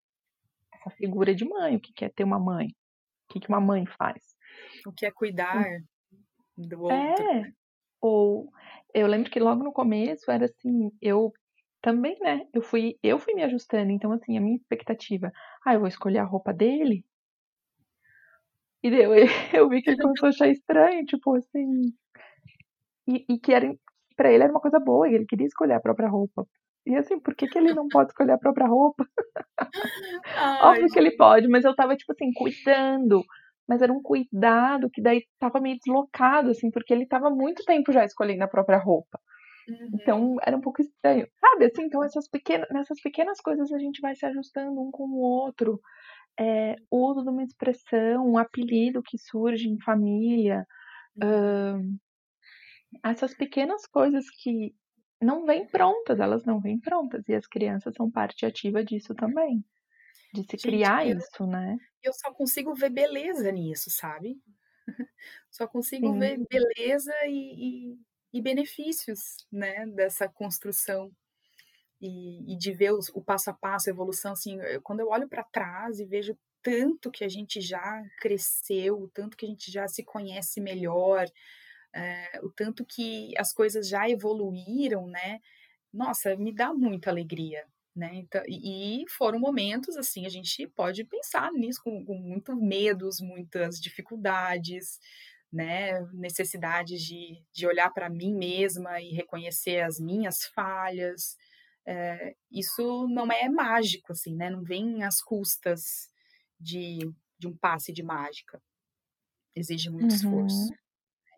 essa 0.73 0.89
figura 0.97 1.35
de 1.35 1.45
mãe, 1.45 1.77
o 1.77 1.81
que 1.81 2.05
é 2.05 2.09
ter 2.09 2.25
uma 2.25 2.39
mãe, 2.39 2.69
o 3.29 3.39
que 3.41 3.49
uma 3.49 3.61
mãe 3.61 3.85
faz. 3.99 4.34
O 4.87 4.93
que 4.93 5.07
é 5.07 5.11
cuidar 5.11 5.65
do 6.57 6.83
outro. 6.83 6.97
É. 6.97 7.53
Ou 8.01 8.49
eu 8.93 9.07
lembro 9.07 9.31
que 9.31 9.41
logo 9.41 9.63
no 9.63 9.73
começo 9.73 10.31
era 10.31 10.45
assim, 10.45 10.91
eu 11.01 11.33
também, 11.83 12.17
né? 12.21 12.47
Eu 12.53 12.63
fui, 12.63 12.97
eu 13.03 13.19
fui 13.19 13.35
me 13.35 13.43
ajustando, 13.43 13.91
então 13.91 14.13
assim, 14.13 14.39
a 14.39 14.41
minha 14.41 14.57
expectativa, 14.57 15.33
ah, 15.67 15.75
eu 15.75 15.81
vou 15.81 15.89
escolher 15.89 16.19
a 16.19 16.25
roupa 16.25 16.53
dele. 16.53 17.05
E 18.83 18.89
eu, 18.89 19.13
eu 19.53 19.69
vi 19.69 19.83
que 19.83 19.91
ele 19.91 20.03
começou 20.03 20.27
a 20.27 20.31
achar 20.31 20.49
estranho, 20.49 21.05
tipo 21.05 21.35
assim. 21.35 21.93
E, 23.07 23.25
e 23.29 23.39
que 23.39 23.53
era 23.53 23.75
para 24.17 24.33
ele 24.33 24.45
era 24.45 24.53
uma 24.53 24.61
coisa 24.61 24.79
boa, 24.79 25.09
ele 25.09 25.27
queria 25.27 25.47
escolher 25.47 25.75
a 25.75 25.81
própria 25.81 26.09
roupa. 26.09 26.47
E 26.87 26.95
assim, 26.95 27.19
por 27.19 27.35
que, 27.35 27.47
que 27.47 27.59
ele 27.59 27.73
não 27.75 27.89
pode 27.89 28.11
escolher 28.11 28.33
a 28.33 28.39
própria 28.39 28.67
roupa? 28.67 29.07
Ai, 30.37 30.63
Óbvio 30.63 30.89
que 30.89 30.99
ele 30.99 31.17
pode, 31.17 31.49
mas 31.49 31.65
eu 31.65 31.75
tava, 31.75 31.97
tipo 31.97 32.13
assim, 32.13 32.33
cuidando 32.33 33.25
mas 33.69 33.83
era 33.83 33.93
um 33.93 34.03
cuidado 34.03 34.91
que 34.91 35.03
daí 35.03 35.19
estava 35.19 35.61
meio 35.61 35.79
deslocado, 35.79 36.51
assim, 36.51 36.71
porque 36.71 36.93
ele 36.93 37.05
estava 37.05 37.31
muito 37.31 37.65
tempo 37.65 37.93
já 37.93 38.05
escolhendo 38.05 38.45
a 38.45 38.49
própria 38.49 38.79
roupa. 38.79 39.19
Uhum. 39.69 39.89
Então 39.95 40.37
era 40.43 40.57
um 40.57 40.61
pouco 40.61 40.83
estranho, 40.83 41.27
sabe? 41.41 41.67
Assim, 41.67 41.85
então 41.85 42.05
essas 42.05 42.29
pequenas, 42.29 42.69
nessas 42.71 43.01
pequenas 43.01 43.41
coisas 43.41 43.73
a 43.73 43.79
gente 43.79 44.01
vai 44.01 44.15
se 44.15 44.27
ajustando 44.27 44.81
um 44.81 44.91
com 44.91 45.05
o 45.05 45.21
outro. 45.21 45.81
É, 46.39 46.77
o 46.91 47.11
uso 47.11 47.23
de 47.23 47.31
uma 47.31 47.45
expressão, 47.45 48.27
um 48.27 48.37
apelido 48.37 49.03
que 49.03 49.17
surge 49.17 49.69
em 49.69 49.81
família, 49.81 50.67
uhum. 51.23 51.81
uh, 51.81 51.99
essas 53.05 53.35
pequenas 53.35 53.87
coisas 53.87 54.25
que 54.43 54.75
não 55.23 55.47
vêm 55.47 55.67
prontas, 55.67 56.19
elas 56.19 56.45
não 56.45 56.61
vêm 56.61 56.79
prontas, 56.79 57.27
e 57.29 57.35
as 57.35 57.47
crianças 57.47 57.95
são 57.95 58.11
parte 58.11 58.45
ativa 58.45 58.85
disso 58.85 59.15
também 59.15 59.65
de 60.35 60.45
se 60.45 60.59
Gente, 60.59 60.59
criar 60.59 61.07
eu, 61.07 61.17
isso, 61.17 61.47
né? 61.47 61.79
Eu 62.03 62.13
só 62.15 62.33
consigo 62.35 62.75
ver 62.75 62.91
beleza 62.91 63.51
nisso, 63.53 63.91
sabe? 63.91 64.41
Só 65.51 65.67
consigo 65.69 66.13
Sim. 66.13 66.19
ver 66.19 66.39
beleza 66.51 67.13
e, 67.27 67.93
e, 67.95 67.99
e, 68.35 68.43
benefícios, 68.43 69.47
né, 69.53 69.87
dessa 69.89 70.29
construção. 70.29 71.13
e, 72.01 72.53
e 72.55 72.57
de 72.59 72.73
ver 72.73 72.93
os, 72.93 73.09
o 73.11 73.23
passo 73.23 73.51
a 73.51 73.55
passo, 73.55 73.89
a 73.91 73.93
evolução, 73.93 74.33
assim, 74.33 74.61
eu, 74.61 74.83
quando 74.83 75.01
eu 75.01 75.09
olho 75.11 75.29
para 75.29 75.45
trás 75.45 76.01
e 76.01 76.05
vejo 76.07 76.39
tanto 76.63 77.11
que 77.11 77.25
a 77.25 77.29
gente 77.29 77.61
já 77.61 78.03
cresceu, 78.21 79.01
o 79.01 79.09
tanto 79.09 79.37
que 79.37 79.47
a 79.47 79.49
gente 79.49 79.71
já 79.73 79.89
se 79.89 80.05
conhece 80.05 80.61
melhor, 80.61 81.27
é, 81.95 82.41
o 82.43 82.51
tanto 82.51 82.85
que 82.85 83.33
as 83.39 83.53
coisas 83.53 83.89
já 83.89 84.09
evoluíram, 84.09 85.07
né? 85.07 85.41
Nossa, 85.93 86.37
me 86.37 86.53
dá 86.55 86.75
muita 86.75 87.11
alegria, 87.11 87.67
né? 87.95 88.11
Então, 88.15 88.43
e 88.49 89.05
foram 89.09 89.39
momentos 89.39 89.97
assim, 89.97 90.27
a 90.27 90.29
gente 90.29 90.67
pode 90.69 91.05
pensar 91.05 91.53
nisso 91.53 91.81
com, 91.83 92.05
com 92.05 92.17
muitos 92.19 92.57
medos, 92.61 93.21
muitas 93.21 93.81
dificuldades, 93.81 94.99
né? 95.53 96.01
Necessidades 96.13 97.03
de, 97.03 97.41
de 97.53 97.67
olhar 97.67 97.91
para 97.93 98.11
mim 98.11 98.35
mesma 98.35 99.01
e 99.01 99.11
reconhecer 99.11 99.81
as 99.83 100.01
minhas 100.01 100.45
falhas. 100.47 101.37
É, 101.87 102.35
isso 102.51 103.07
não 103.09 103.31
é 103.31 103.49
mágico, 103.49 104.13
assim, 104.13 104.35
né? 104.35 104.51
Não 104.51 104.65
vem 104.65 105.05
às 105.05 105.23
custas 105.23 106.11
de, 106.59 106.99
de 107.39 107.47
um 107.47 107.57
passe 107.57 107.93
de 107.93 108.03
mágica. 108.03 108.61
Exige 109.55 109.89
muito 109.91 110.11
uhum. 110.11 110.17
esforço. 110.17 110.84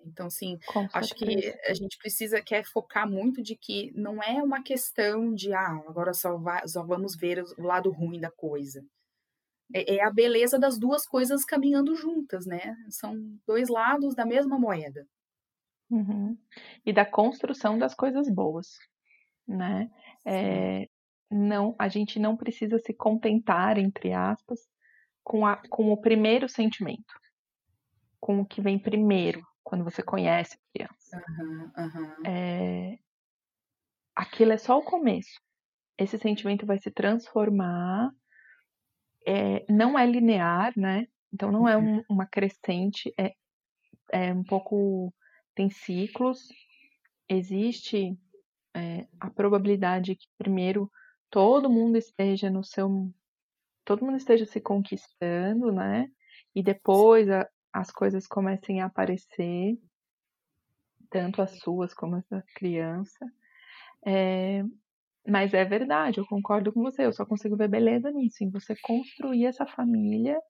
Então, 0.06 0.28
Com 0.66 0.88
acho 0.92 1.14
que 1.14 1.54
a 1.66 1.74
gente 1.74 1.98
precisa 1.98 2.40
quer 2.40 2.64
focar 2.64 3.08
muito 3.08 3.42
de 3.42 3.56
que 3.56 3.92
não 3.94 4.22
é 4.22 4.42
uma 4.42 4.62
questão 4.62 5.34
de 5.34 5.52
ah, 5.52 5.82
agora 5.86 6.14
só, 6.14 6.36
vai, 6.36 6.66
só 6.68 6.84
vamos 6.84 7.16
ver 7.16 7.42
o 7.58 7.62
lado 7.62 7.90
ruim 7.90 8.20
da 8.20 8.30
coisa. 8.30 8.84
É, 9.74 9.96
é 9.96 10.04
a 10.04 10.10
beleza 10.10 10.58
das 10.58 10.78
duas 10.78 11.06
coisas 11.06 11.44
caminhando 11.44 11.94
juntas, 11.94 12.46
né? 12.46 12.76
São 12.88 13.16
dois 13.46 13.68
lados 13.68 14.14
da 14.14 14.24
mesma 14.24 14.58
moeda. 14.58 15.06
Uhum. 15.90 16.36
E 16.84 16.92
da 16.92 17.04
construção 17.04 17.78
das 17.78 17.94
coisas 17.94 18.28
boas, 18.28 18.78
né? 19.46 19.90
É, 20.24 20.88
não, 21.30 21.74
a 21.78 21.88
gente 21.88 22.18
não 22.18 22.36
precisa 22.36 22.78
se 22.78 22.92
contentar, 22.92 23.78
entre 23.78 24.12
aspas, 24.12 24.60
com, 25.22 25.46
a, 25.46 25.56
com 25.68 25.92
o 25.92 25.96
primeiro 25.96 26.48
sentimento, 26.48 27.14
com 28.20 28.40
o 28.40 28.46
que 28.46 28.60
vem 28.60 28.78
primeiro, 28.78 29.42
quando 29.66 29.82
você 29.82 30.00
conhece 30.00 30.54
a 30.54 30.72
criança. 30.72 31.24
Uhum, 31.40 31.72
uhum. 31.76 32.12
É, 32.24 32.98
aquilo 34.14 34.52
é 34.52 34.58
só 34.58 34.78
o 34.78 34.84
começo. 34.84 35.40
Esse 35.98 36.16
sentimento 36.18 36.64
vai 36.64 36.78
se 36.78 36.88
transformar. 36.88 38.12
É, 39.26 39.66
não 39.68 39.98
é 39.98 40.06
linear, 40.06 40.72
né? 40.76 41.08
Então 41.32 41.50
não 41.50 41.68
é 41.68 41.76
um, 41.76 42.00
uma 42.08 42.24
crescente, 42.26 43.12
é, 43.18 43.34
é 44.12 44.32
um 44.32 44.44
pouco. 44.44 45.12
tem 45.52 45.68
ciclos. 45.68 46.46
Existe 47.28 48.16
é, 48.72 49.08
a 49.18 49.28
probabilidade 49.30 50.14
que 50.14 50.28
primeiro 50.38 50.88
todo 51.28 51.68
mundo 51.68 51.98
esteja 51.98 52.48
no 52.48 52.62
seu. 52.62 53.12
todo 53.84 54.04
mundo 54.04 54.16
esteja 54.16 54.46
se 54.46 54.60
conquistando, 54.60 55.72
né? 55.72 56.08
E 56.54 56.62
depois 56.62 57.28
a, 57.28 57.48
as 57.76 57.90
coisas 57.90 58.26
comecem 58.26 58.80
a 58.80 58.86
aparecer, 58.86 59.78
tanto 61.10 61.42
as 61.42 61.58
suas 61.58 61.92
como 61.92 62.16
as 62.16 62.26
da 62.26 62.42
criança. 62.54 63.26
É, 64.04 64.62
mas 65.28 65.52
é 65.52 65.62
verdade, 65.64 66.18
eu 66.18 66.26
concordo 66.26 66.72
com 66.72 66.80
você, 66.80 67.04
eu 67.04 67.12
só 67.12 67.26
consigo 67.26 67.54
ver 67.54 67.68
beleza 67.68 68.10
nisso, 68.10 68.42
em 68.42 68.50
você 68.50 68.74
construir 68.80 69.44
essa 69.44 69.66
família, 69.66 70.40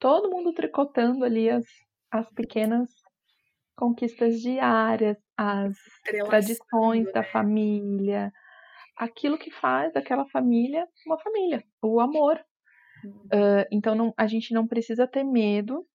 todo 0.00 0.30
mundo 0.30 0.52
tricotando 0.52 1.24
ali 1.24 1.48
as, 1.48 1.64
as 2.10 2.28
pequenas 2.32 2.90
conquistas 3.76 4.40
diárias, 4.40 5.16
as 5.36 5.76
tradições 6.26 7.12
da 7.12 7.20
né? 7.20 7.26
família, 7.28 8.32
aquilo 8.96 9.38
que 9.38 9.50
faz 9.52 9.92
daquela 9.92 10.26
família 10.26 10.88
uma 11.06 11.20
família, 11.20 11.62
o 11.80 12.00
amor. 12.00 12.36
Uh, 13.04 13.66
então 13.70 13.94
não, 13.94 14.14
a 14.16 14.26
gente 14.26 14.52
não 14.52 14.66
precisa 14.66 15.06
ter 15.06 15.22
medo 15.22 15.86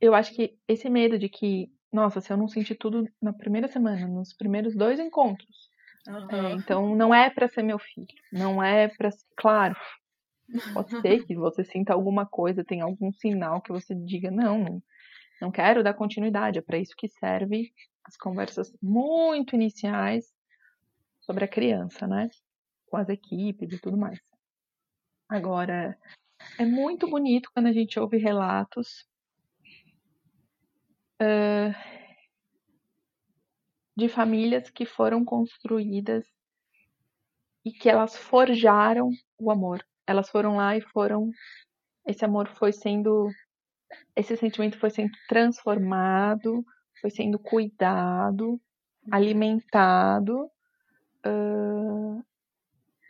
eu 0.00 0.14
acho 0.14 0.34
que 0.34 0.56
esse 0.66 0.88
medo 0.88 1.18
de 1.18 1.28
que, 1.28 1.70
nossa, 1.92 2.20
se 2.20 2.32
eu 2.32 2.36
não 2.36 2.48
sentir 2.48 2.74
tudo 2.76 3.06
na 3.20 3.32
primeira 3.32 3.68
semana, 3.68 4.06
nos 4.08 4.32
primeiros 4.32 4.74
dois 4.74 4.98
encontros, 4.98 5.70
uhum. 6.08 6.30
é, 6.30 6.52
então 6.52 6.96
não 6.96 7.14
é 7.14 7.28
para 7.28 7.48
ser 7.48 7.62
meu 7.62 7.78
filho, 7.78 8.08
não 8.32 8.62
é 8.62 8.88
para, 8.88 9.10
claro, 9.36 9.76
pode 10.72 11.00
ser 11.00 11.24
que 11.26 11.34
você 11.34 11.64
sinta 11.64 11.92
alguma 11.92 12.24
coisa, 12.24 12.64
tem 12.64 12.80
algum 12.80 13.12
sinal 13.12 13.60
que 13.60 13.72
você 13.72 13.94
diga 13.94 14.30
não, 14.30 14.82
não, 15.40 15.50
quero 15.50 15.84
dar 15.84 15.94
continuidade, 15.94 16.58
é 16.58 16.62
para 16.62 16.78
isso 16.78 16.94
que 16.96 17.08
serve 17.08 17.72
as 18.04 18.16
conversas 18.16 18.72
muito 18.82 19.54
iniciais 19.54 20.32
sobre 21.20 21.44
a 21.44 21.48
criança, 21.48 22.06
né? 22.06 22.28
Com 22.86 22.96
as 22.96 23.08
equipes 23.08 23.72
e 23.72 23.78
tudo 23.78 23.96
mais. 23.96 24.18
Agora, 25.28 25.96
é 26.58 26.64
muito 26.64 27.08
bonito 27.08 27.50
quando 27.54 27.66
a 27.66 27.72
gente 27.72 28.00
ouve 28.00 28.16
relatos 28.16 29.06
uh, 31.20 31.74
de 33.96 34.08
famílias 34.08 34.70
que 34.70 34.86
foram 34.86 35.24
construídas 35.24 36.24
e 37.64 37.70
que 37.70 37.88
elas 37.88 38.16
forjaram 38.16 39.10
o 39.38 39.50
amor. 39.50 39.84
Elas 40.06 40.30
foram 40.30 40.56
lá 40.56 40.76
e 40.76 40.80
foram. 40.80 41.30
Esse 42.06 42.24
amor 42.24 42.48
foi 42.48 42.72
sendo. 42.72 43.28
Esse 44.16 44.36
sentimento 44.36 44.78
foi 44.78 44.90
sendo 44.90 45.10
transformado, 45.28 46.64
foi 47.00 47.10
sendo 47.10 47.38
cuidado, 47.38 48.60
alimentado. 49.10 50.50
Uh, 51.26 52.24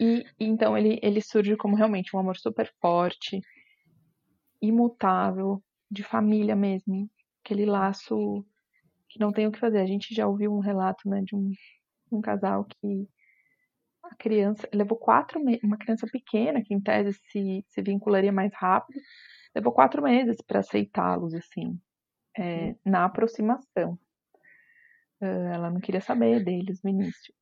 e 0.00 0.24
então 0.40 0.76
ele, 0.76 0.98
ele 1.02 1.20
surge 1.20 1.56
como 1.56 1.76
realmente 1.76 2.16
um 2.16 2.18
amor 2.18 2.36
super 2.36 2.72
forte, 2.80 3.40
imutável, 4.60 5.62
de 5.90 6.02
família 6.02 6.56
mesmo, 6.56 7.08
aquele 7.50 7.66
laço 7.66 8.44
que 9.08 9.18
não 9.18 9.32
tem 9.32 9.46
o 9.46 9.52
que 9.52 9.58
fazer. 9.58 9.78
A 9.80 9.86
gente 9.86 10.14
já 10.14 10.26
ouviu 10.26 10.54
um 10.54 10.60
relato 10.60 11.08
né, 11.08 11.20
de 11.22 11.34
um, 11.34 11.50
um 12.12 12.20
casal 12.20 12.64
que 12.64 13.08
a 14.04 14.14
criança 14.14 14.68
levou 14.72 14.96
quatro 14.96 15.44
meses, 15.44 15.62
uma 15.64 15.76
criança 15.76 16.06
pequena, 16.06 16.62
que 16.62 16.72
em 16.72 16.80
tese 16.80 17.18
se, 17.28 17.64
se 17.68 17.82
vincularia 17.82 18.32
mais 18.32 18.52
rápido, 18.54 19.00
levou 19.54 19.72
quatro 19.72 20.00
meses 20.02 20.40
para 20.40 20.60
aceitá-los, 20.60 21.34
assim, 21.34 21.78
é, 22.38 22.74
na 22.84 23.04
aproximação. 23.04 23.98
Uh, 25.20 25.52
ela 25.52 25.70
não 25.70 25.80
queria 25.80 26.00
saber 26.00 26.42
deles 26.42 26.80
no 26.82 26.90
início. 26.90 27.34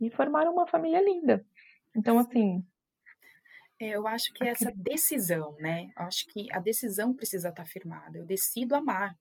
E 0.00 0.10
formaram 0.10 0.52
uma 0.52 0.66
família 0.66 1.02
linda. 1.02 1.44
Então, 1.94 2.18
assim, 2.18 2.64
eu 3.80 4.06
acho 4.06 4.32
que 4.32 4.44
essa 4.44 4.72
decisão, 4.74 5.56
né? 5.58 5.90
Eu 5.96 6.04
acho 6.04 6.26
que 6.26 6.50
a 6.52 6.58
decisão 6.58 7.14
precisa 7.14 7.48
estar 7.50 7.66
firmada. 7.66 8.18
Eu 8.18 8.26
decido 8.26 8.74
amar. 8.74 9.16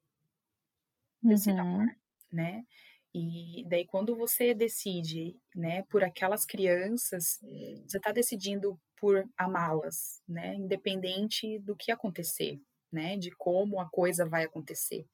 Decido 1.21 1.61
uhum. 1.61 1.75
amar, 1.75 1.97
né? 2.31 2.65
E 3.13 3.65
daí 3.67 3.85
quando 3.85 4.15
você 4.15 4.53
decide, 4.53 5.35
né, 5.55 5.83
por 5.83 6.03
aquelas 6.03 6.45
crianças, 6.45 7.39
você 7.87 7.97
está 7.97 8.11
decidindo 8.11 8.79
por 8.95 9.27
amá-las, 9.37 10.21
né? 10.27 10.55
Independente 10.55 11.59
do 11.59 11.75
que 11.75 11.91
acontecer, 11.91 12.59
né? 12.91 13.17
De 13.17 13.31
como 13.31 13.79
a 13.79 13.89
coisa 13.89 14.27
vai 14.27 14.43
acontecer. 14.43 15.07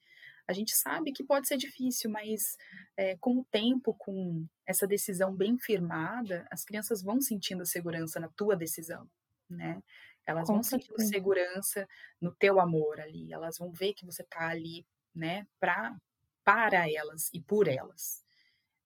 A 0.48 0.52
gente 0.52 0.76
sabe 0.76 1.14
que 1.14 1.24
pode 1.24 1.48
ser 1.48 1.58
difícil, 1.58 2.10
mas 2.10 2.58
é, 2.98 3.16
com 3.18 3.40
o 3.40 3.46
tempo, 3.46 3.94
com 3.94 4.46
essa 4.66 4.86
decisão 4.86 5.34
bem 5.34 5.58
firmada, 5.58 6.46
as 6.52 6.66
crianças 6.66 7.02
vão 7.02 7.22
sentindo 7.22 7.66
segurança 7.66 8.20
na 8.20 8.28
tua 8.28 8.56
decisão, 8.56 9.10
né? 9.54 9.82
Elas 10.26 10.48
Com 10.48 10.54
vão 10.54 10.64
sentir 10.64 10.94
segurança 11.02 11.88
no 12.22 12.34
teu 12.34 12.60
amor 12.60 13.00
ali, 13.00 13.34
elas 13.34 13.58
vão 13.58 13.72
ver 13.72 13.94
que 13.94 14.06
você 14.06 14.24
tá 14.24 14.48
ali, 14.48 14.86
né, 15.14 15.46
pra, 15.60 15.96
para 16.44 16.90
elas 16.90 17.30
e 17.34 17.42
por 17.42 17.68
elas. 17.68 18.24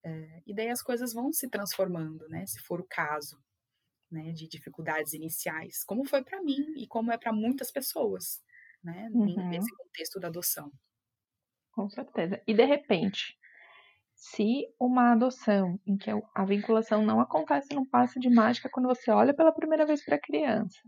É, 0.04 0.42
e 0.46 0.54
daí 0.54 0.70
as 0.70 0.82
coisas 0.82 1.14
vão 1.14 1.32
se 1.32 1.50
transformando, 1.50 2.28
né, 2.30 2.46
se 2.48 2.60
for 2.60 2.80
o 2.82 2.88
caso, 2.88 3.44
né, 4.10 4.32
de 4.32 4.48
dificuldades 4.48 5.14
iniciais, 5.14 5.84
como 5.84 6.06
foi 6.06 6.24
para 6.24 6.42
mim 6.42 6.74
e 6.78 6.88
como 6.88 7.12
é 7.12 7.18
para 7.18 7.34
muitas 7.34 7.72
pessoas, 7.72 8.44
né, 8.84 9.10
uhum. 9.14 9.50
nesse 9.50 9.70
contexto 9.76 10.20
da 10.20 10.28
adoção. 10.30 10.72
Com 11.72 11.90
certeza. 11.90 12.42
E 12.48 12.54
de 12.56 12.66
repente, 12.66 13.38
se 14.18 14.68
uma 14.80 15.12
adoção 15.12 15.80
em 15.86 15.96
que 15.96 16.10
a 16.34 16.44
vinculação 16.44 17.06
não 17.06 17.22
acontece 17.22 17.76
num 17.76 17.86
passe 17.86 18.20
de 18.20 18.28
mágica 18.28 18.68
quando 18.68 18.88
você 18.88 19.12
olha 19.12 19.32
pela 19.32 19.52
primeira 19.52 19.86
vez 19.86 20.04
para 20.04 20.16
a 20.16 20.20
criança, 20.20 20.82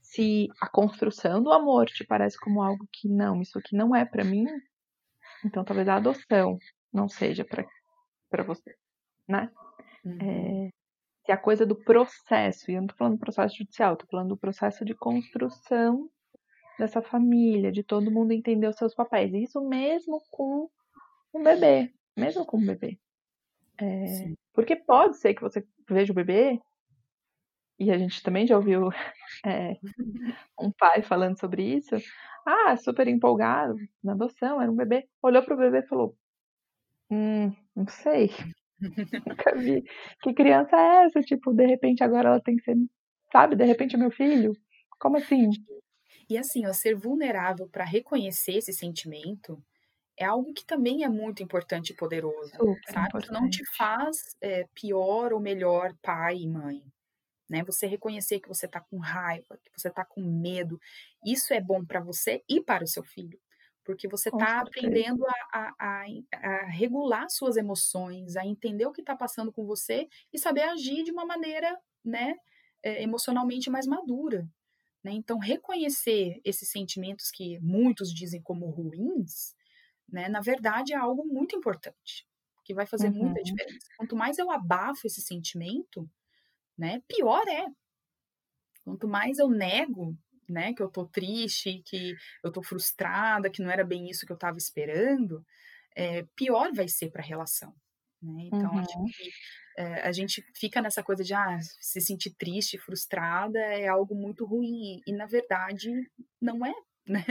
se 0.00 0.46
a 0.60 0.68
construção 0.68 1.42
do 1.42 1.52
amor 1.52 1.86
te 1.86 2.04
parece 2.04 2.38
como 2.38 2.62
algo 2.62 2.88
que 2.92 3.08
não, 3.08 3.42
isso 3.42 3.58
aqui 3.58 3.74
não 3.74 3.96
é 3.96 4.04
para 4.04 4.22
mim, 4.22 4.46
então 5.44 5.64
talvez 5.64 5.88
a 5.88 5.96
adoção 5.96 6.56
não 6.92 7.08
seja 7.08 7.44
para 7.44 8.44
você, 8.44 8.76
né? 9.28 9.50
Uhum. 10.04 10.18
É, 10.20 10.70
se 11.26 11.32
a 11.32 11.36
coisa 11.36 11.66
do 11.66 11.74
processo, 11.74 12.70
e 12.70 12.74
eu 12.74 12.80
não 12.80 12.86
tô 12.86 12.94
falando 12.94 13.14
do 13.14 13.20
processo 13.20 13.56
judicial, 13.56 13.96
tô 13.96 14.06
falando 14.06 14.28
do 14.28 14.36
processo 14.36 14.84
de 14.84 14.94
construção 14.94 16.08
dessa 16.78 17.02
família, 17.02 17.72
de 17.72 17.82
todo 17.82 18.10
mundo 18.10 18.30
entender 18.30 18.68
os 18.68 18.76
seus 18.76 18.94
papéis. 18.94 19.34
Isso 19.34 19.60
mesmo 19.60 20.22
com 20.30 20.70
um 21.34 21.42
bebê 21.42 21.92
mesmo 22.16 22.44
com 22.46 22.58
o 22.58 22.66
bebê. 22.66 22.98
É, 23.80 24.32
porque 24.52 24.76
pode 24.76 25.16
ser 25.16 25.34
que 25.34 25.42
você 25.42 25.66
veja 25.88 26.12
o 26.12 26.14
bebê, 26.14 26.60
e 27.78 27.90
a 27.90 27.98
gente 27.98 28.22
também 28.22 28.46
já 28.46 28.56
ouviu 28.56 28.88
é, 29.44 29.76
um 30.60 30.70
pai 30.70 31.02
falando 31.02 31.38
sobre 31.38 31.62
isso. 31.62 31.96
Ah, 32.46 32.76
super 32.76 33.08
empolgado 33.08 33.74
na 34.02 34.12
adoção, 34.12 34.60
era 34.60 34.70
um 34.70 34.76
bebê. 34.76 35.08
Olhou 35.22 35.42
para 35.42 35.54
o 35.54 35.58
bebê 35.58 35.78
e 35.78 35.88
falou: 35.88 36.16
Hum, 37.10 37.52
não 37.74 37.86
sei. 37.88 38.30
Nunca 39.26 39.54
vi. 39.56 39.82
Que 40.22 40.34
criança 40.34 40.76
é 40.76 41.06
essa? 41.06 41.20
Tipo, 41.20 41.52
de 41.52 41.66
repente 41.66 42.04
agora 42.04 42.28
ela 42.28 42.40
tem 42.40 42.56
que 42.56 42.62
ser. 42.62 42.76
Sabe, 43.32 43.56
de 43.56 43.64
repente 43.64 43.96
é 43.96 43.98
meu 43.98 44.10
filho? 44.10 44.52
Como 45.00 45.16
assim? 45.16 45.50
E 46.28 46.38
assim, 46.38 46.66
ó, 46.66 46.72
ser 46.72 46.94
vulnerável 46.94 47.68
para 47.68 47.84
reconhecer 47.84 48.56
esse 48.58 48.72
sentimento 48.72 49.62
é 50.16 50.24
algo 50.24 50.52
que 50.52 50.64
também 50.64 51.04
é 51.04 51.08
muito 51.08 51.42
importante 51.42 51.90
e 51.90 51.96
poderoso, 51.96 52.50
Super 52.50 52.92
sabe? 52.92 53.08
importante. 53.08 53.26
Que 53.26 53.32
não 53.32 53.50
te 53.50 53.64
faz 53.76 54.36
é, 54.40 54.66
pior 54.74 55.32
ou 55.32 55.40
melhor 55.40 55.94
pai 56.02 56.38
e 56.38 56.48
mãe. 56.48 56.82
Né? 57.48 57.62
Você 57.64 57.86
reconhecer 57.86 58.40
que 58.40 58.48
você 58.48 58.66
está 58.66 58.80
com 58.80 58.98
raiva, 58.98 59.58
que 59.62 59.70
você 59.76 59.88
está 59.88 60.04
com 60.04 60.22
medo, 60.22 60.80
isso 61.24 61.52
é 61.52 61.60
bom 61.60 61.84
para 61.84 62.00
você 62.00 62.42
e 62.48 62.60
para 62.60 62.84
o 62.84 62.88
seu 62.88 63.02
filho, 63.02 63.38
porque 63.84 64.08
você 64.08 64.30
está 64.30 64.60
aprendendo 64.60 65.26
a, 65.52 65.74
a, 65.78 66.04
a, 66.32 66.64
regular 66.66 67.28
suas 67.28 67.56
emoções, 67.56 68.36
a 68.36 68.46
entender 68.46 68.86
o 68.86 68.92
que 68.92 69.02
está 69.02 69.14
passando 69.14 69.52
com 69.52 69.66
você 69.66 70.08
e 70.32 70.38
saber 70.38 70.62
agir 70.62 71.04
de 71.04 71.10
uma 71.10 71.26
maneira, 71.26 71.78
né, 72.04 72.34
é, 72.82 73.02
emocionalmente 73.02 73.68
mais 73.68 73.86
madura. 73.86 74.48
Né? 75.02 75.12
Então, 75.12 75.38
reconhecer 75.38 76.40
esses 76.44 76.70
sentimentos 76.70 77.30
que 77.30 77.58
muitos 77.60 78.12
dizem 78.12 78.40
como 78.40 78.70
ruins, 78.70 79.54
né, 80.08 80.28
na 80.28 80.40
verdade 80.40 80.92
é 80.92 80.96
algo 80.96 81.24
muito 81.24 81.56
importante, 81.56 82.26
que 82.64 82.74
vai 82.74 82.86
fazer 82.86 83.08
uhum. 83.08 83.24
muita 83.24 83.42
diferença. 83.42 83.86
Quanto 83.96 84.16
mais 84.16 84.38
eu 84.38 84.50
abafo 84.50 85.06
esse 85.06 85.20
sentimento, 85.20 86.08
né, 86.76 87.02
pior 87.08 87.46
é. 87.48 87.66
Quanto 88.84 89.08
mais 89.08 89.38
eu 89.38 89.48
nego, 89.48 90.16
né, 90.48 90.74
que 90.74 90.82
eu 90.82 90.90
tô 90.90 91.06
triste, 91.06 91.82
que 91.86 92.14
eu 92.42 92.52
tô 92.52 92.62
frustrada, 92.62 93.50
que 93.50 93.62
não 93.62 93.70
era 93.70 93.84
bem 93.84 94.08
isso 94.08 94.26
que 94.26 94.32
eu 94.32 94.36
estava 94.36 94.58
esperando, 94.58 95.44
é, 95.96 96.24
pior 96.36 96.72
vai 96.74 96.88
ser 96.88 97.10
para 97.10 97.22
a 97.22 97.26
relação. 97.26 97.74
Né? 98.20 98.44
Então, 98.46 98.72
uhum. 98.72 98.78
acho 98.78 99.04
que 99.04 99.30
é, 99.76 100.02
a 100.02 100.12
gente 100.12 100.44
fica 100.54 100.80
nessa 100.80 101.02
coisa 101.02 101.22
de 101.22 101.34
ah, 101.34 101.58
se 101.80 102.00
sentir 102.00 102.34
triste, 102.36 102.78
frustrada 102.78 103.58
é 103.58 103.88
algo 103.88 104.14
muito 104.14 104.44
ruim. 104.44 105.00
E, 105.06 105.12
na 105.12 105.26
verdade, 105.26 105.90
não 106.40 106.64
é. 106.64 106.72
Né? 107.06 107.22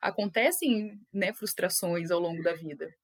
Acontecem 0.00 1.00
né, 1.12 1.32
frustrações 1.32 2.12
ao 2.12 2.20
longo 2.20 2.42
da 2.44 2.54
vida, 2.54 2.94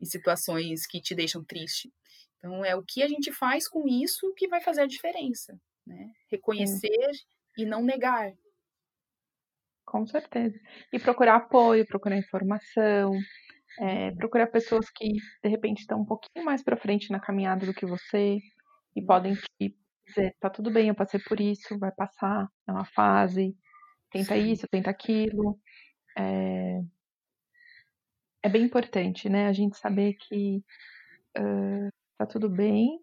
em 0.00 0.04
situações 0.04 0.86
que 0.86 1.00
te 1.00 1.12
deixam 1.12 1.44
triste. 1.44 1.92
Então, 2.38 2.64
é 2.64 2.76
o 2.76 2.84
que 2.84 3.02
a 3.02 3.08
gente 3.08 3.32
faz 3.32 3.68
com 3.68 3.88
isso 3.88 4.32
que 4.34 4.46
vai 4.46 4.60
fazer 4.60 4.82
a 4.82 4.86
diferença. 4.86 5.60
Né? 5.84 6.12
Reconhecer 6.30 7.10
e 7.58 7.64
não 7.64 7.82
negar. 7.82 8.32
Com 9.84 10.06
certeza. 10.06 10.58
E 10.92 10.98
procurar 10.98 11.36
apoio, 11.36 11.86
procurar 11.86 12.16
informação, 12.16 13.12
é, 13.78 14.10
procurar 14.12 14.48
pessoas 14.48 14.90
que, 14.90 15.12
de 15.42 15.48
repente, 15.48 15.80
estão 15.80 16.00
um 16.00 16.04
pouquinho 16.04 16.44
mais 16.44 16.62
para 16.62 16.76
frente 16.76 17.10
na 17.10 17.20
caminhada 17.20 17.66
do 17.66 17.74
que 17.74 17.86
você 17.86 18.38
e 18.94 19.02
podem 19.02 19.34
te 19.34 19.76
dizer: 20.06 20.34
tá 20.40 20.50
tudo 20.50 20.70
bem, 20.70 20.88
eu 20.88 20.94
passei 20.94 21.20
por 21.20 21.40
isso, 21.40 21.78
vai 21.78 21.92
passar, 21.92 22.48
é 22.68 22.72
uma 22.72 22.84
fase, 22.84 23.56
tenta 24.10 24.34
Sim. 24.34 24.52
isso, 24.52 24.66
tenta 24.70 24.90
aquilo. 24.90 25.58
É, 26.16 26.80
é 28.42 28.48
bem 28.48 28.62
importante, 28.64 29.28
né? 29.28 29.46
A 29.46 29.52
gente 29.52 29.76
saber 29.76 30.14
que 30.14 30.64
uh, 31.38 31.90
tá 32.18 32.26
tudo 32.26 32.48
bem, 32.48 32.98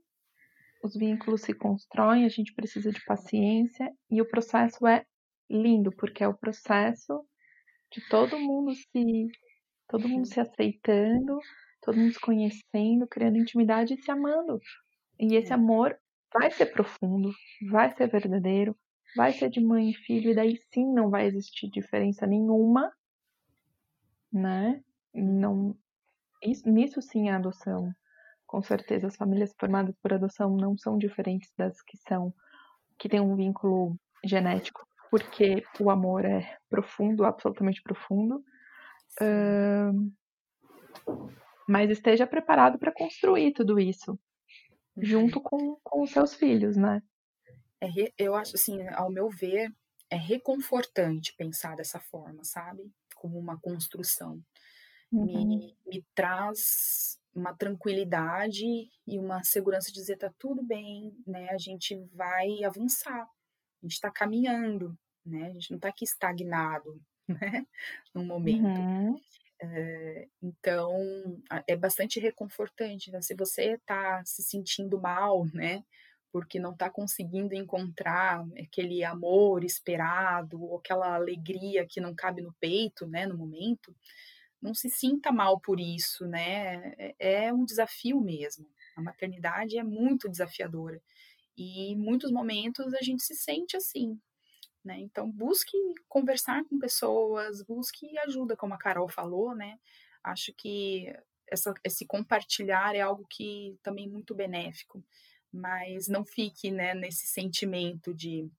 os 0.83 0.95
vínculos 0.95 1.41
se 1.41 1.53
constroem, 1.53 2.25
a 2.25 2.29
gente 2.29 2.53
precisa 2.53 2.91
de 2.91 3.03
paciência 3.05 3.91
e 4.09 4.21
o 4.21 4.27
processo 4.27 4.85
é 4.87 5.05
lindo, 5.49 5.91
porque 5.91 6.23
é 6.23 6.27
o 6.27 6.37
processo 6.37 7.25
de 7.91 8.01
todo 8.09 8.39
mundo 8.39 8.73
se 8.73 9.27
Todo 9.93 10.09
mundo 10.09 10.25
se 10.25 10.39
aceitando, 10.39 11.37
todo 11.79 11.97
mundo 11.97 12.13
se 12.13 12.19
conhecendo, 12.19 13.07
criando 13.07 13.37
intimidade 13.37 13.93
e 13.93 14.01
se 14.01 14.09
amando. 14.09 14.59
E 15.19 15.35
esse 15.35 15.51
é. 15.51 15.55
amor 15.55 15.95
vai 16.33 16.49
ser 16.49 16.67
profundo, 16.67 17.31
vai 17.69 17.91
ser 17.91 18.09
verdadeiro, 18.09 18.75
vai 19.15 19.31
ser 19.33 19.49
de 19.49 19.61
mãe 19.61 19.89
e 19.89 19.93
filho, 19.93 20.31
e 20.31 20.35
daí 20.35 20.57
sim 20.73 20.91
não 20.93 21.09
vai 21.09 21.25
existir 21.25 21.69
diferença 21.69 22.25
nenhuma, 22.25 22.91
né? 24.31 24.81
Não, 25.13 25.75
isso, 26.41 26.67
nisso 26.69 27.01
sim 27.01 27.29
a 27.29 27.37
adoção. 27.37 27.93
Com 28.45 28.61
certeza, 28.61 29.07
as 29.07 29.15
famílias 29.15 29.53
formadas 29.59 29.95
por 30.01 30.13
adoção 30.13 30.55
não 30.55 30.77
são 30.77 30.97
diferentes 30.97 31.51
das 31.57 31.81
que 31.81 31.97
são, 31.97 32.33
que 32.97 33.09
têm 33.09 33.19
um 33.19 33.35
vínculo 33.35 33.95
genético, 34.23 34.85
porque 35.09 35.63
o 35.79 35.89
amor 35.89 36.25
é 36.25 36.57
profundo, 36.69 37.25
absolutamente 37.25 37.81
profundo, 37.81 38.43
mas 41.67 41.89
esteja 41.89 42.27
preparado 42.27 42.77
para 42.77 42.91
construir 42.91 43.53
tudo 43.53 43.79
isso 43.79 44.19
junto 44.97 45.41
com, 45.41 45.77
com 45.83 46.03
os 46.03 46.11
seus 46.11 46.35
filhos, 46.35 46.77
né? 46.77 47.01
É, 47.83 48.13
eu 48.17 48.33
acho 48.35 48.55
assim, 48.55 48.87
ao 48.89 49.11
meu 49.11 49.29
ver, 49.29 49.69
é 50.09 50.15
reconfortante 50.15 51.35
pensar 51.35 51.75
dessa 51.75 51.99
forma, 51.99 52.43
sabe? 52.43 52.89
Como 53.15 53.37
uma 53.37 53.59
construção. 53.59 54.41
Uhum. 55.11 55.25
Me, 55.25 55.77
me 55.85 56.05
traz 56.15 57.19
uma 57.35 57.53
tranquilidade 57.53 58.65
e 59.07 59.19
uma 59.19 59.43
segurança 59.43 59.87
de 59.87 59.95
dizer 59.95 60.17
tá 60.17 60.31
tudo 60.39 60.63
bem, 60.63 61.13
né? 61.27 61.49
A 61.49 61.57
gente 61.57 61.95
vai 62.13 62.63
avançar, 62.63 63.23
a 63.23 63.85
gente 63.85 63.93
está 63.93 64.09
caminhando, 64.09 64.97
né? 65.25 65.47
A 65.47 65.53
gente 65.53 65.71
não 65.71 65.77
está 65.77 65.89
aqui 65.89 66.05
estagnado, 66.05 67.01
né? 67.27 67.65
No 68.13 68.23
momento. 68.23 68.65
Uhum. 68.65 69.19
É, 69.61 70.27
então, 70.41 71.41
é 71.67 71.75
bastante 71.75 72.19
reconfortante. 72.19 73.11
Né? 73.11 73.21
Se 73.21 73.33
você 73.33 73.73
está 73.73 74.23
se 74.25 74.43
sentindo 74.43 74.99
mal, 74.99 75.45
né? 75.53 75.83
Porque 76.33 76.59
não 76.59 76.73
está 76.73 76.89
conseguindo 76.89 77.55
encontrar 77.55 78.45
aquele 78.59 79.05
amor 79.05 79.63
esperado, 79.63 80.61
ou 80.61 80.77
aquela 80.77 81.15
alegria 81.15 81.85
que 81.87 82.01
não 82.01 82.13
cabe 82.13 82.41
no 82.41 82.51
peito, 82.59 83.07
né? 83.07 83.25
No 83.25 83.37
momento, 83.37 83.95
não 84.61 84.73
se 84.73 84.89
sinta 84.89 85.31
mal 85.31 85.59
por 85.59 85.79
isso, 85.79 86.27
né? 86.27 86.93
É, 86.97 87.45
é 87.45 87.53
um 87.53 87.63
desafio 87.63 88.19
mesmo. 88.19 88.67
A 88.95 89.01
maternidade 89.01 89.77
é 89.77 89.83
muito 89.83 90.27
desafiadora. 90.27 91.01
E 91.55 91.91
em 91.91 91.95
muitos 91.95 92.31
momentos 92.31 92.93
a 92.93 93.01
gente 93.01 93.23
se 93.23 93.35
sente 93.35 93.77
assim, 93.77 94.19
né? 94.83 94.99
Então, 94.99 95.29
busque 95.31 95.77
conversar 96.09 96.65
com 96.65 96.79
pessoas, 96.79 97.61
busque 97.61 98.17
ajuda, 98.19 98.57
como 98.57 98.73
a 98.73 98.77
Carol 98.77 99.07
falou, 99.07 99.55
né? 99.55 99.79
Acho 100.23 100.51
que 100.53 101.13
essa, 101.47 101.73
esse 101.83 102.05
compartilhar 102.05 102.95
é 102.95 103.01
algo 103.01 103.25
que 103.29 103.77
também 103.83 104.05
é 104.05 104.09
muito 104.09 104.33
benéfico, 104.33 105.03
mas 105.53 106.07
não 106.07 106.25
fique 106.25 106.71
né, 106.71 106.95
nesse 106.95 107.27
sentimento 107.27 108.13
de 108.13 108.49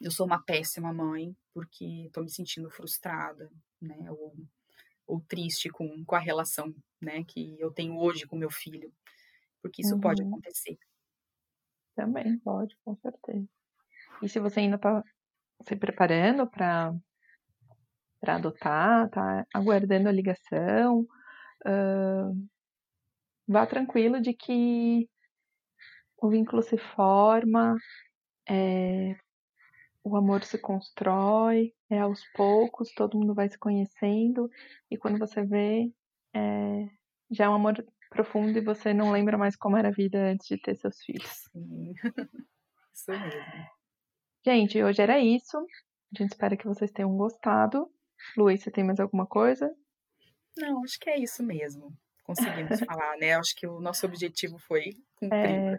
eu 0.00 0.10
sou 0.10 0.26
uma 0.26 0.42
péssima 0.42 0.92
mãe 0.92 1.34
porque 1.54 2.04
estou 2.06 2.22
me 2.22 2.30
sentindo 2.30 2.70
frustrada, 2.70 3.50
né? 3.80 4.10
Ou, 4.10 4.36
ou 5.06 5.20
triste 5.22 5.70
com, 5.70 6.04
com 6.04 6.14
a 6.14 6.20
relação 6.20 6.74
né, 7.00 7.24
que 7.24 7.58
eu 7.58 7.72
tenho 7.72 7.96
hoje 7.96 8.26
com 8.26 8.36
meu 8.36 8.50
filho, 8.50 8.92
porque 9.62 9.80
isso 9.80 9.94
uhum. 9.94 10.00
pode 10.00 10.22
acontecer. 10.22 10.78
Também 11.94 12.38
pode, 12.40 12.76
com 12.84 12.94
certeza. 12.96 13.48
E 14.22 14.28
se 14.28 14.38
você 14.38 14.60
ainda 14.60 14.76
está 14.76 15.02
se 15.62 15.74
preparando 15.76 16.46
para 16.46 16.94
para 18.20 18.36
adotar, 18.36 19.08
tá 19.10 19.46
aguardando 19.54 20.08
a 20.08 20.12
ligação, 20.12 21.00
uh, 21.66 22.48
vá 23.46 23.66
tranquilo 23.66 24.20
de 24.20 24.32
que 24.32 25.08
o 26.18 26.28
vínculo 26.28 26.62
se 26.62 26.76
forma, 26.76 27.76
é, 28.48 29.16
o 30.02 30.16
amor 30.16 30.44
se 30.44 30.58
constrói, 30.58 31.74
é 31.90 31.98
aos 31.98 32.24
poucos, 32.32 32.92
todo 32.94 33.18
mundo 33.18 33.34
vai 33.34 33.48
se 33.48 33.58
conhecendo, 33.58 34.48
e 34.90 34.96
quando 34.96 35.18
você 35.18 35.44
vê, 35.44 35.92
é, 36.34 36.88
já 37.30 37.46
é 37.46 37.48
um 37.48 37.54
amor 37.54 37.74
profundo 38.08 38.56
e 38.56 38.62
você 38.62 38.94
não 38.94 39.10
lembra 39.10 39.36
mais 39.36 39.56
como 39.56 39.76
era 39.76 39.88
a 39.88 39.92
vida 39.92 40.30
antes 40.30 40.46
de 40.46 40.60
ter 40.60 40.76
seus 40.76 41.02
filhos. 41.02 41.48
Sim, 41.52 41.92
isso 42.92 43.10
mesmo. 43.10 43.66
Gente, 44.44 44.82
hoje 44.82 45.02
era 45.02 45.18
isso. 45.18 45.58
A 45.58 46.22
gente 46.22 46.32
espera 46.32 46.56
que 46.56 46.66
vocês 46.66 46.92
tenham 46.92 47.16
gostado. 47.16 47.90
Luiz, 48.36 48.62
você 48.62 48.70
tem 48.70 48.84
mais 48.84 49.00
alguma 49.00 49.26
coisa? 49.26 49.74
Não, 50.56 50.84
acho 50.84 50.98
que 50.98 51.10
é 51.10 51.18
isso 51.18 51.42
mesmo. 51.42 51.92
Conseguimos 52.26 52.80
falar, 52.80 53.16
né? 53.18 53.34
Acho 53.36 53.54
que 53.54 53.66
o 53.66 53.80
nosso 53.80 54.04
objetivo 54.04 54.58
foi 54.58 54.94
cumprido. 55.14 55.46
É, 55.46 55.78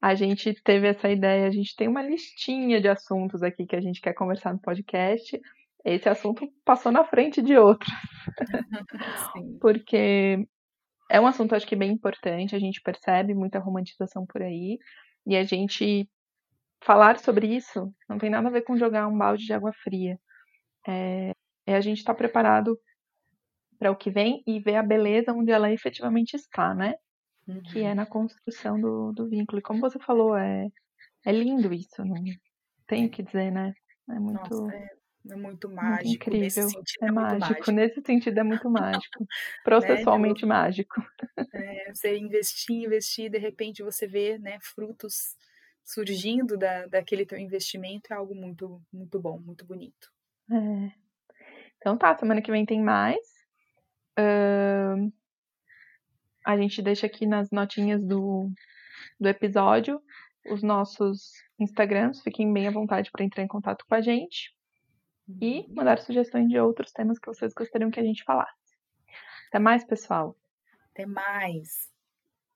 a 0.00 0.14
gente 0.14 0.54
teve 0.64 0.88
essa 0.88 1.08
ideia, 1.08 1.46
a 1.46 1.50
gente 1.50 1.76
tem 1.76 1.86
uma 1.86 2.02
listinha 2.02 2.80
de 2.80 2.88
assuntos 2.88 3.42
aqui 3.42 3.66
que 3.66 3.76
a 3.76 3.80
gente 3.80 4.00
quer 4.00 4.14
conversar 4.14 4.52
no 4.52 4.58
podcast. 4.58 5.38
Esse 5.84 6.08
assunto 6.08 6.50
passou 6.64 6.90
na 6.90 7.04
frente 7.04 7.42
de 7.42 7.56
outros. 7.58 7.92
Porque 9.60 10.46
é 11.10 11.20
um 11.20 11.26
assunto, 11.26 11.54
acho 11.54 11.66
que, 11.66 11.76
bem 11.76 11.92
importante. 11.92 12.56
A 12.56 12.58
gente 12.58 12.80
percebe 12.80 13.34
muita 13.34 13.58
romantização 13.58 14.24
por 14.24 14.42
aí. 14.42 14.78
E 15.26 15.36
a 15.36 15.44
gente 15.44 16.08
falar 16.82 17.18
sobre 17.18 17.46
isso 17.46 17.92
não 18.08 18.18
tem 18.18 18.30
nada 18.30 18.48
a 18.48 18.50
ver 18.50 18.62
com 18.62 18.76
jogar 18.76 19.06
um 19.06 19.16
balde 19.16 19.44
de 19.44 19.52
água 19.52 19.72
fria. 19.72 20.18
É, 20.88 21.32
é 21.66 21.76
a 21.76 21.80
gente 21.80 21.98
estar 21.98 22.14
tá 22.14 22.18
preparado 22.18 22.78
para 23.82 23.90
o 23.90 23.96
que 23.96 24.12
vem 24.12 24.44
e 24.46 24.60
ver 24.60 24.76
a 24.76 24.82
beleza 24.82 25.32
onde 25.32 25.50
ela 25.50 25.72
efetivamente 25.72 26.34
está, 26.34 26.72
né? 26.72 26.94
Uhum. 27.48 27.60
Que 27.64 27.80
é 27.82 27.92
na 27.96 28.06
construção 28.06 28.80
do, 28.80 29.10
do 29.12 29.28
vínculo. 29.28 29.58
E 29.58 29.62
como 29.62 29.80
você 29.80 29.98
falou, 29.98 30.36
é, 30.36 30.68
é 31.26 31.32
lindo 31.32 31.74
isso, 31.74 32.04
não 32.04 32.14
tenho 32.86 33.10
que 33.10 33.24
dizer, 33.24 33.50
né? 33.50 33.74
É 34.08 34.20
muito. 34.20 34.54
Nossa, 34.54 34.76
é, 34.76 34.88
é 35.32 35.34
muito 35.34 35.68
mágico. 35.68 36.14
Incrível. 36.14 36.68
é, 36.68 37.06
é 37.06 37.10
mágico. 37.10 37.40
mágico. 37.40 37.72
Nesse 37.72 38.00
sentido 38.06 38.38
é 38.38 38.44
muito 38.44 38.70
mágico. 38.70 39.26
Processualmente 39.64 40.42
né? 40.42 40.48
mágico. 40.48 41.02
É, 41.54 41.92
você 41.92 42.16
investir, 42.16 42.84
investir, 42.84 43.30
de 43.30 43.38
repente 43.38 43.82
você 43.82 44.06
vê 44.06 44.38
né, 44.38 44.58
frutos 44.62 45.36
surgindo 45.84 46.56
da, 46.56 46.86
daquele 46.86 47.26
teu 47.26 47.38
investimento 47.38 48.12
é 48.12 48.16
algo 48.16 48.34
muito, 48.34 48.80
muito 48.92 49.18
bom, 49.20 49.40
muito 49.40 49.66
bonito. 49.66 50.08
É. 50.50 50.92
Então 51.78 51.98
tá, 51.98 52.16
semana 52.16 52.40
que 52.40 52.50
vem 52.50 52.64
tem 52.64 52.80
mais. 52.80 53.31
Uh, 54.18 55.12
a 56.44 56.56
gente 56.56 56.82
deixa 56.82 57.06
aqui 57.06 57.26
nas 57.26 57.50
notinhas 57.50 58.02
do, 58.04 58.50
do 59.18 59.28
episódio 59.28 60.02
os 60.46 60.62
nossos 60.62 61.32
Instagrams. 61.58 62.20
Fiquem 62.22 62.52
bem 62.52 62.66
à 62.66 62.70
vontade 62.70 63.10
para 63.10 63.24
entrar 63.24 63.42
em 63.42 63.48
contato 63.48 63.84
com 63.88 63.94
a 63.94 64.00
gente 64.00 64.54
e 65.40 65.72
mandar 65.72 65.98
sugestões 65.98 66.48
de 66.48 66.58
outros 66.58 66.92
temas 66.92 67.18
que 67.18 67.26
vocês 67.26 67.54
gostariam 67.54 67.90
que 67.90 68.00
a 68.00 68.04
gente 68.04 68.24
falasse. 68.24 68.52
Até 69.48 69.58
mais, 69.58 69.84
pessoal. 69.84 70.36
Até 70.90 71.06
mais. 71.06 71.91